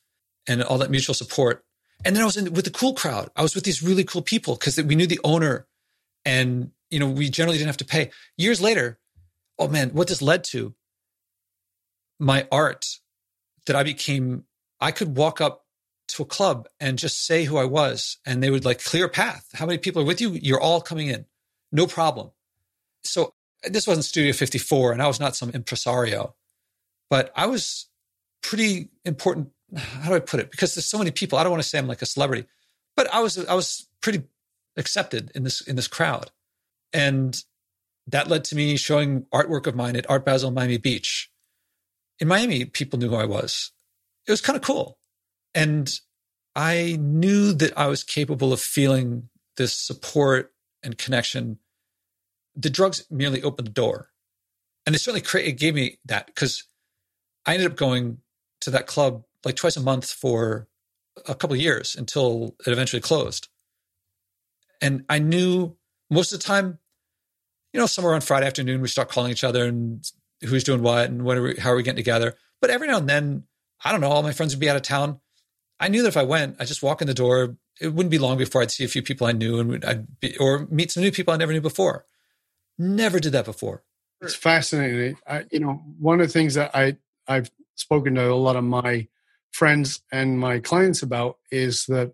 [0.47, 1.63] and all that mutual support.
[2.05, 3.29] And then I was in, with the cool crowd.
[3.35, 5.67] I was with these really cool people because we knew the owner
[6.25, 8.11] and you know we generally didn't have to pay.
[8.37, 8.99] Years later,
[9.57, 10.73] oh man, what this led to
[12.19, 12.85] my art
[13.65, 14.43] that I became,
[14.79, 15.65] I could walk up
[16.09, 19.09] to a club and just say who I was, and they would like clear a
[19.09, 19.47] path.
[19.53, 20.31] How many people are with you?
[20.31, 21.25] You're all coming in,
[21.71, 22.31] no problem.
[23.03, 26.35] So this wasn't Studio 54, and I was not some impresario,
[27.09, 27.87] but I was
[28.41, 29.49] pretty important.
[29.75, 30.51] How do I put it?
[30.51, 31.37] Because there's so many people.
[31.37, 32.47] I don't want to say I'm like a celebrity,
[32.95, 34.23] but I was I was pretty
[34.77, 36.31] accepted in this in this crowd,
[36.91, 37.41] and
[38.07, 41.29] that led to me showing artwork of mine at Art Basel Miami Beach
[42.19, 43.71] in Miami, people knew who I was.
[44.27, 44.97] It was kind of cool.
[45.53, 45.91] And
[46.55, 50.53] I knew that I was capable of feeling this support
[50.83, 51.59] and connection.
[52.55, 54.09] The drugs merely opened the door.
[54.85, 56.63] And it certainly it gave me that because
[57.45, 58.19] I ended up going
[58.61, 60.67] to that club like twice a month for
[61.27, 63.47] a couple years until it eventually closed.
[64.81, 65.75] And I knew
[66.09, 66.79] most of the time,
[67.73, 70.03] you know, somewhere on Friday afternoon, we start calling each other and
[70.41, 72.35] who's doing what and when are we, how are we getting together.
[72.61, 73.43] But every now and then,
[73.83, 75.19] I don't know, all my friends would be out of town.
[75.79, 77.55] I knew that if I went, I just walk in the door.
[77.79, 80.37] It wouldn't be long before I'd see a few people I knew and I'd be,
[80.37, 82.05] or meet some new people I never knew before.
[82.77, 83.83] Never did that before.
[84.21, 85.17] It's fascinating.
[85.25, 88.63] I, you know, one of the things that I I've spoken to a lot of
[88.63, 89.07] my
[89.51, 92.13] friends and my clients about is that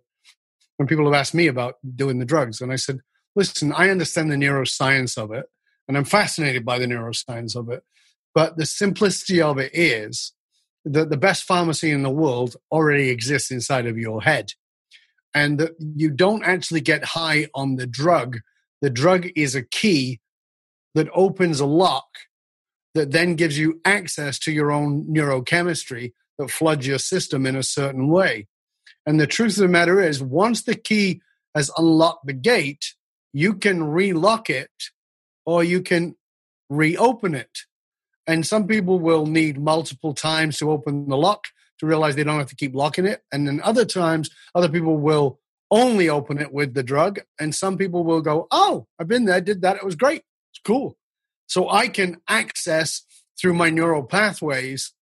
[0.77, 2.99] when people have asked me about doing the drugs, and I said,
[3.35, 5.45] "Listen, I understand the neuroscience of it,
[5.87, 7.83] and I'm fascinated by the neuroscience of it.
[8.35, 10.33] But the simplicity of it is
[10.83, 14.51] that the best pharmacy in the world already exists inside of your head.
[15.33, 18.39] And that you don't actually get high on the drug.
[18.81, 20.19] The drug is a key
[20.93, 22.05] that opens a lock
[22.93, 27.63] that then gives you access to your own neurochemistry that floods your system in a
[27.63, 28.47] certain way.
[29.05, 31.21] And the truth of the matter is, once the key
[31.53, 32.93] has unlocked the gate,
[33.33, 34.71] you can relock it
[35.45, 36.15] or you can
[36.69, 37.59] reopen it.
[38.27, 41.47] And some people will need multiple times to open the lock
[41.79, 43.21] to realize they don't have to keep locking it.
[43.31, 47.19] And then other times, other people will only open it with the drug.
[47.39, 49.77] And some people will go, Oh, I've been there, did that.
[49.77, 50.23] It was great.
[50.51, 50.97] It's cool.
[51.47, 53.03] So I can access
[53.39, 54.93] through my neural pathways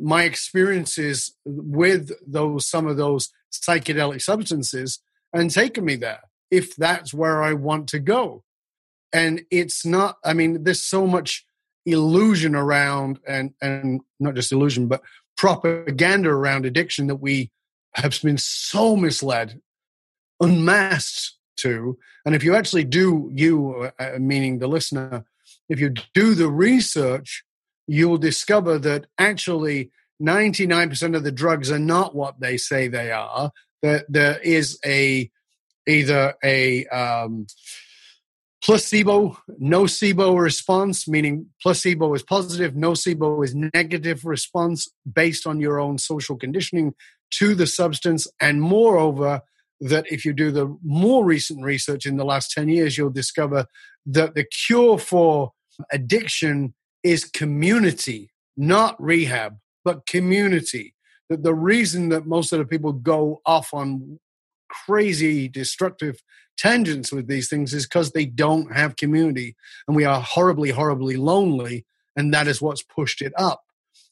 [0.00, 5.00] my experiences with those some of those psychedelic substances
[5.32, 8.42] and taking me there if that's where I want to go.
[9.12, 11.44] And it's not, I mean, there's so much
[11.86, 15.02] illusion around and and not just illusion but
[15.36, 17.50] propaganda around addiction that we
[17.94, 19.60] have been so misled
[20.40, 21.98] unmasked to.
[22.24, 25.24] And if you actually do you uh, uh meaning the listener
[25.68, 27.44] if you do the research
[27.86, 29.90] you'll discover that actually
[30.22, 33.50] 99% of the drugs are not what they say they are
[33.82, 35.30] that there is a
[35.86, 37.46] either a um,
[38.64, 45.98] placebo nocebo response meaning placebo is positive nocebo is negative response based on your own
[45.98, 46.94] social conditioning
[47.30, 48.26] to the substance.
[48.40, 49.42] And moreover
[49.80, 53.66] that if you do the more recent research in the last 10 years you'll discover
[54.06, 55.52] that the cure for
[55.90, 60.94] addiction is community not rehab but community.
[61.28, 64.18] That the reason that most of the people go off on
[64.70, 66.22] crazy destructive
[66.56, 69.56] tangents with these things is because they don't have community
[69.86, 71.84] and we are horribly horribly lonely
[72.16, 73.62] and that is what's pushed it up.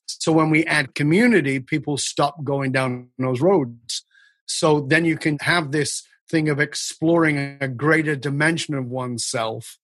[0.06, 4.04] So when we add community people stop going down those roads.
[4.46, 9.78] So then you can have this thing of exploring a greater dimension of oneself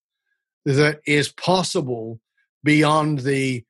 [0.64, 2.20] that is possible
[2.62, 3.64] beyond the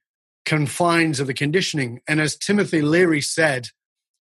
[0.45, 2.01] confines of the conditioning.
[2.07, 3.69] And as timothy leary said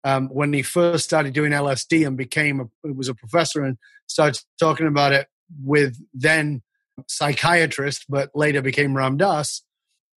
[0.03, 3.77] um, when he first started doing LSD and became a, was a professor and
[4.07, 5.27] started talking about it
[5.63, 6.61] with then
[7.07, 9.63] psychiatrist, but later became Ram Dass.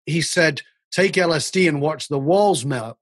[0.04, 2.98] He said, "Take LSD and watch the walls melt."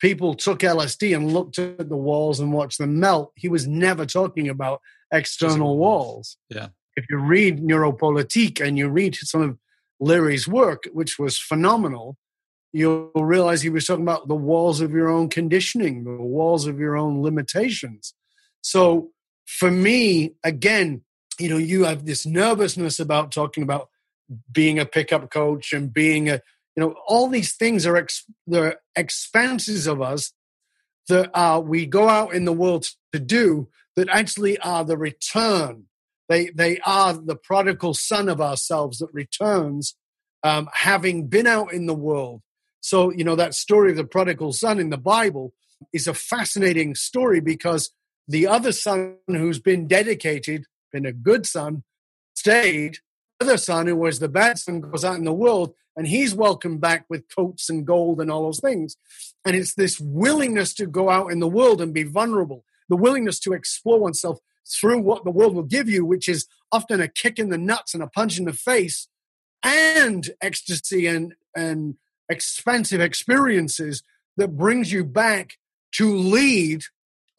[0.00, 3.32] People took LSD and looked at the walls and watched them melt.
[3.36, 4.80] He was never talking about
[5.12, 6.38] external walls.
[6.48, 6.68] Yeah.
[6.96, 9.58] If you read Neuropolitik and you read some of
[10.00, 12.16] Leary's work, which was phenomenal,
[12.72, 16.78] you'll realize he was talking about the walls of your own conditioning, the walls of
[16.78, 18.14] your own limitations.
[18.62, 19.10] So
[19.46, 21.02] for me, again,
[21.38, 23.88] you know, you have this nervousness about talking about
[24.52, 26.40] being a pickup coach and being a,
[26.76, 30.32] you know, all these things are ex- the expanses of us
[31.08, 35.84] that uh, we go out in the world to do that actually are the return.
[36.28, 39.96] They they are the prodigal son of ourselves that returns,
[40.44, 42.42] um, having been out in the world,
[42.80, 45.52] so, you know, that story of the prodigal son in the Bible
[45.92, 47.90] is a fascinating story because
[48.26, 51.84] the other son who's been dedicated, been a good son,
[52.34, 52.98] stayed.
[53.38, 56.34] The other son, who was the bad son, goes out in the world and he's
[56.34, 58.96] welcomed back with coats and gold and all those things.
[59.44, 63.38] And it's this willingness to go out in the world and be vulnerable, the willingness
[63.40, 67.38] to explore oneself through what the world will give you, which is often a kick
[67.38, 69.08] in the nuts and a punch in the face
[69.62, 71.96] and ecstasy and, and
[72.30, 74.02] expensive experiences
[74.38, 75.58] that brings you back
[75.92, 76.84] to lead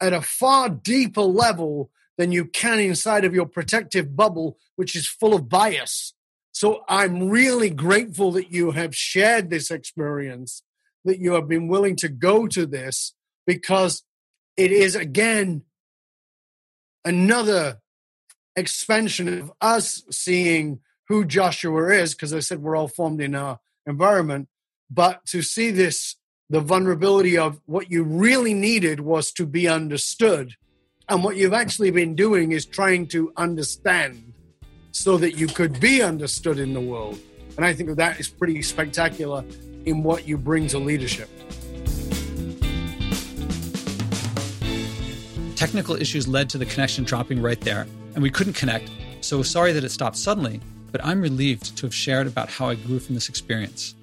[0.00, 5.08] at a far deeper level than you can inside of your protective bubble, which is
[5.08, 6.12] full of bias.
[6.52, 10.62] So I'm really grateful that you have shared this experience,
[11.04, 13.14] that you have been willing to go to this,
[13.46, 14.02] because
[14.56, 15.62] it is again
[17.04, 17.80] another
[18.54, 23.58] expansion of us seeing who Joshua is, because I said we're all formed in our
[23.86, 24.48] environment,
[24.94, 26.16] but to see this,
[26.50, 30.54] the vulnerability of what you really needed was to be understood.
[31.08, 34.34] And what you've actually been doing is trying to understand
[34.90, 37.18] so that you could be understood in the world.
[37.56, 39.44] And I think that, is pretty spectacular
[39.86, 41.30] in what you bring to leadership.
[45.56, 48.90] Technical issues led to the connection dropping right there, and we couldn't connect.
[49.22, 52.74] So sorry that it stopped suddenly, but I'm relieved to have shared about how I
[52.74, 53.94] grew from this experience.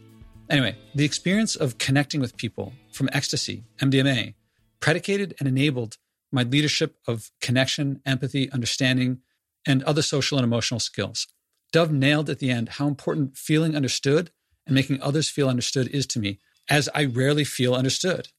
[0.50, 4.34] Anyway, the experience of connecting with people from ecstasy, MDMA,
[4.80, 5.98] predicated and enabled
[6.32, 9.20] my leadership of connection, empathy, understanding,
[9.66, 11.28] and other social and emotional skills.
[11.72, 14.32] Dov nailed at the end how important feeling understood
[14.66, 16.40] and making others feel understood is to me,
[16.70, 18.30] as I rarely feel understood.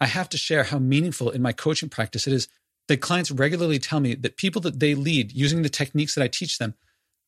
[0.00, 2.48] I have to share how meaningful in my coaching practice it is
[2.88, 6.28] that clients regularly tell me that people that they lead using the techniques that I
[6.28, 6.74] teach them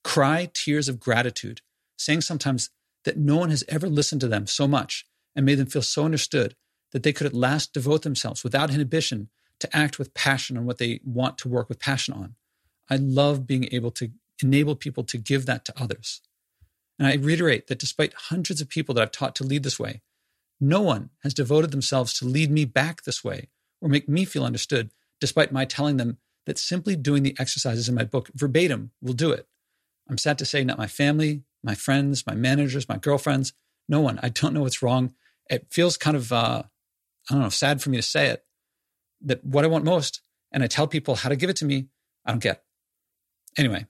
[0.05, 1.61] cry tears of gratitude,
[1.97, 2.71] saying sometimes
[3.05, 6.05] that no one has ever listened to them so much and made them feel so
[6.05, 6.55] understood
[6.93, 9.29] that they could at last devote themselves without inhibition
[9.61, 12.35] to act with passion on what they want to work with passion on.
[12.91, 14.11] I love being able to
[14.43, 16.21] enable people to give that to others.
[16.99, 20.03] And I reiterate that despite hundreds of people that I've taught to lead this way,
[20.61, 23.49] no one has devoted themselves to lead me back this way
[23.81, 24.91] or make me feel understood,
[25.21, 29.31] despite my telling them that simply doing the exercises in my book verbatim will do
[29.31, 29.47] it.
[30.09, 33.53] I'm sad to say, not my family, my friends, my managers, my girlfriends,
[33.89, 34.19] no one.
[34.23, 35.15] I don't know what's wrong.
[35.51, 36.63] It feels kind of, uh,
[37.31, 38.45] I don't know, sad for me to say it,
[39.23, 41.89] that what I want most, and I tell people how to give it to me,
[42.25, 42.65] I don't get.
[43.57, 43.87] Anyway,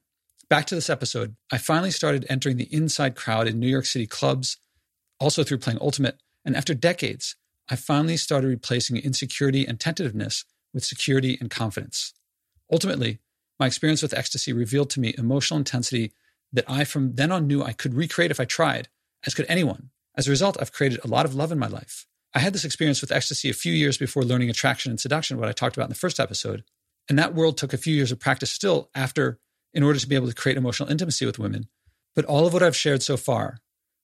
[0.49, 1.37] back to this episode.
[1.51, 4.59] I finally started entering the inside crowd in New York City clubs,
[5.21, 6.21] also through playing Ultimate.
[6.45, 7.37] And after decades,
[7.71, 10.45] I finally started replacing insecurity and tentativeness
[10.75, 12.13] with security and confidence.
[12.71, 13.21] Ultimately,
[13.61, 16.13] my experience with ecstasy revealed to me emotional intensity
[16.53, 18.89] that I from then on knew I could recreate if I tried,
[19.27, 19.91] as could anyone.
[20.17, 22.07] As a result, I've created a lot of love in my life.
[22.35, 25.49] I had this experience with ecstasy a few years before learning attraction and seduction, what
[25.49, 26.65] I talked about in the first episode.
[27.09, 29.39] And that world took a few years of practice still after,
[29.75, 31.69] in order to be able to create emotional intimacy with women.
[32.15, 33.59] But all of what I've shared so far,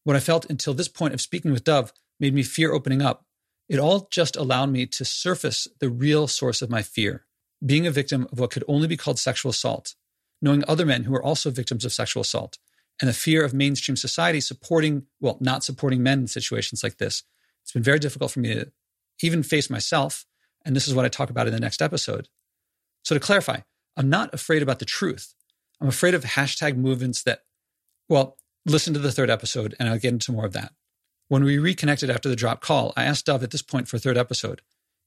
[0.04, 3.24] what I felt until this point of speaking with Dov, made me fear opening up.
[3.68, 7.26] It all just allowed me to surface the real source of my fear
[7.64, 9.94] being a victim of what could only be called sexual assault
[10.40, 12.58] knowing other men who are also victims of sexual assault,
[13.00, 17.22] and the fear of mainstream society supporting, well, not supporting men in situations like this.
[17.62, 18.72] It's been very difficult for me to
[19.22, 20.24] even face myself.
[20.64, 22.28] And this is what I talk about in the next episode.
[23.04, 23.60] So, to clarify,
[23.96, 25.34] I'm not afraid about the truth.
[25.80, 27.42] I'm afraid of hashtag movements that,
[28.08, 28.36] well,
[28.66, 30.72] listen to the third episode and I'll get into more of that.
[31.28, 34.00] When we reconnected after the drop call, I asked Dov at this point for a
[34.00, 34.62] third episode.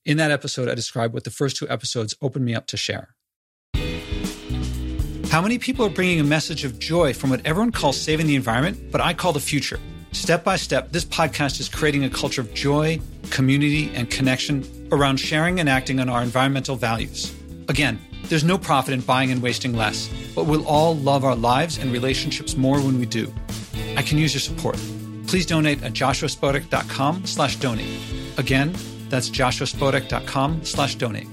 [0.06, 3.16] In that episode, I described what the first two episodes opened me up to share.
[5.32, 8.36] How many people are bringing a message of joy from what everyone calls saving the
[8.36, 9.80] environment, but I call the future?
[10.12, 15.22] Step by step, this podcast is creating a culture of joy, community, and connection around
[15.22, 17.34] sharing and acting on our environmental values.
[17.70, 21.78] Again, there's no profit in buying and wasting less, but we'll all love our lives
[21.78, 23.34] and relationships more when we do.
[23.96, 24.76] I can use your support.
[25.28, 27.88] Please donate at joshuaspodek.com slash donate.
[28.38, 28.76] Again,
[29.08, 31.28] that's joshuaspodek.com slash donate.